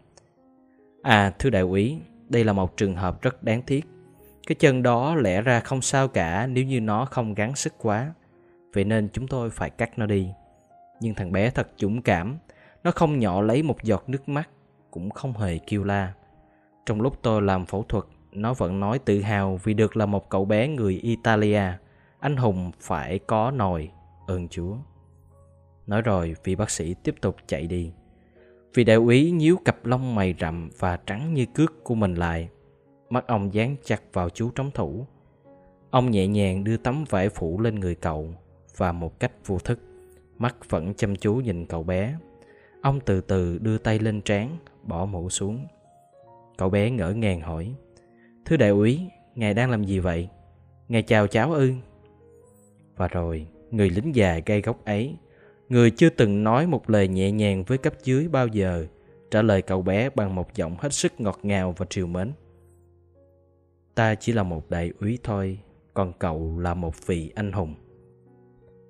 À 1.03 1.33
thưa 1.39 1.51
đại 1.51 1.63
úy 1.63 1.99
đây 2.29 2.45
là 2.45 2.53
một 2.53 2.77
trường 2.77 2.95
hợp 2.95 3.23
rất 3.23 3.43
đáng 3.43 3.63
tiếc 3.63 3.87
Cái 4.47 4.57
chân 4.59 4.83
đó 4.83 5.15
lẽ 5.15 5.43
ra 5.43 5.61
không 5.61 5.83
sao 5.83 6.09
cả 6.09 6.47
Nếu 6.47 6.65
như 6.65 6.81
nó 6.81 7.05
không 7.05 7.35
gắng 7.35 7.57
sức 7.57 7.75
quá 7.79 8.13
Vậy 8.73 8.85
nên 8.85 9.09
chúng 9.13 9.29
tôi 9.29 9.51
phải 9.51 9.71
cắt 9.71 9.99
nó 9.99 10.07
đi 10.07 10.29
Nhưng 11.01 11.15
thằng 11.15 11.33
bé 11.33 11.51
thật 11.51 11.69
dũng 11.77 12.03
cảm 12.03 12.39
Nó 12.85 12.91
không 12.91 13.19
nhỏ 13.19 13.41
lấy 13.41 13.63
một 13.63 13.83
giọt 13.83 14.05
nước 14.07 14.29
mắt 14.29 14.49
Cũng 14.91 15.11
không 15.11 15.33
hề 15.33 15.59
kêu 15.59 15.85
la 15.85 16.13
Trong 16.87 17.01
lúc 17.01 17.19
tôi 17.23 17.43
làm 17.43 17.67
phẫu 17.67 17.83
thuật 17.83 18.05
nó 18.33 18.55
vẫn 18.55 18.81
nói 18.81 18.99
tự 18.99 19.21
hào 19.21 19.57
vì 19.65 19.75
được 19.75 19.97
là 19.97 20.07
một 20.07 20.29
cậu 20.29 20.45
bé 20.45 20.69
người 20.69 20.95
Italia. 20.95 21.63
Anh 22.21 22.37
hùng 22.37 22.71
phải 22.81 23.19
có 23.19 23.51
nồi, 23.51 23.91
ơn 24.27 24.49
Chúa. 24.49 24.77
Nói 25.87 26.03
rồi, 26.03 26.35
vị 26.45 26.55
bác 26.55 26.71
sĩ 26.71 26.95
tiếp 26.95 27.15
tục 27.21 27.37
chạy 27.47 27.67
đi. 27.67 27.93
Vị 28.75 28.85
đại 28.85 28.97
úy 28.97 29.31
nhíu 29.31 29.57
cặp 29.65 29.87
lông 29.87 30.15
mày 30.15 30.35
rậm 30.41 30.71
và 30.79 30.97
trắng 30.97 31.35
như 31.35 31.47
cước 31.55 31.85
của 31.85 31.95
mình 31.95 32.15
lại. 32.15 32.49
Mắt 33.11 33.27
ông 33.27 33.55
dán 33.55 33.77
chặt 33.85 34.03
vào 34.13 34.31
chú 34.31 34.51
trống 34.51 34.71
thủ. 34.75 35.07
Ông 35.91 36.11
nhẹ 36.11 36.27
nhàng 36.27 36.65
đưa 36.65 36.77
tấm 36.77 37.05
vải 37.09 37.29
phủ 37.29 37.61
lên 37.61 37.75
người 37.75 37.95
cậu 37.95 38.35
và 38.77 38.93
một 38.93 39.21
cách 39.21 39.33
vô 39.47 39.59
thức, 39.59 39.79
mắt 40.39 40.57
vẫn 40.69 40.95
chăm 40.95 41.17
chú 41.17 41.35
nhìn 41.35 41.67
cậu 41.67 41.83
bé. 41.83 42.19
Ông 42.83 43.01
từ 43.01 43.21
từ 43.21 43.59
đưa 43.59 43.79
tay 43.79 43.99
lên 43.99 44.21
trán, 44.21 44.57
bỏ 44.83 45.05
mũ 45.07 45.31
xuống. 45.31 45.67
Cậu 46.57 46.71
bé 46.71 46.91
ngỡ 46.91 47.13
ngàng 47.13 47.41
hỏi. 47.41 47.75
Thưa 48.45 48.57
đại 48.57 48.71
úy, 48.71 49.01
ngài 49.35 49.55
đang 49.55 49.71
làm 49.71 49.85
gì 49.85 49.99
vậy? 49.99 50.29
Ngài 50.89 51.03
chào 51.03 51.27
cháu 51.27 51.53
ư? 51.53 51.73
Và 52.97 53.09
rồi, 53.09 53.47
người 53.71 53.91
lính 53.91 54.15
già 54.15 54.41
gây 54.47 54.61
góc 54.61 54.85
ấy, 54.85 55.17
người 55.69 55.91
chưa 55.91 56.09
từng 56.09 56.45
nói 56.45 56.67
một 56.67 56.91
lời 56.91 57.09
nhẹ 57.09 57.31
nhàng 57.31 57.65
với 57.65 57.79
cấp 57.79 57.95
dưới 58.05 58.29
bao 58.29 58.47
giờ, 58.47 58.87
trả 59.31 59.43
lời 59.43 59.63
cậu 59.63 59.83
bé 59.83 60.11
bằng 60.11 60.35
một 60.35 60.55
giọng 60.55 60.77
hết 60.79 60.93
sức 60.93 61.13
ngọt 61.19 61.39
ngào 61.43 61.75
và 61.77 61.87
triều 61.91 62.07
mến. 62.07 62.33
Ta 63.95 64.15
chỉ 64.15 64.33
là 64.33 64.43
một 64.43 64.71
đại 64.71 64.93
úy 65.01 65.19
thôi, 65.23 65.59
còn 65.95 66.13
cậu 66.19 66.59
là 66.59 66.75
một 66.75 67.07
vị 67.07 67.33
anh 67.35 67.53
hùng. 67.53 67.75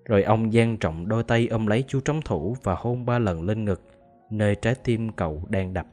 Rồi 0.05 0.23
ông 0.23 0.53
giang 0.53 0.77
trọng 0.77 1.09
đôi 1.09 1.23
tay 1.23 1.47
ôm 1.47 1.67
lấy 1.67 1.85
chú 1.89 2.01
trống 2.01 2.21
thủ 2.25 2.57
và 2.63 2.75
hôn 2.75 3.07
ba 3.07 3.19
lần 3.19 3.43
lên 3.43 3.65
ngực, 3.65 3.83
nơi 4.31 4.55
trái 4.55 4.75
tim 4.75 5.13
cậu 5.13 5.43
đang 5.49 5.75
đập. 5.75 5.87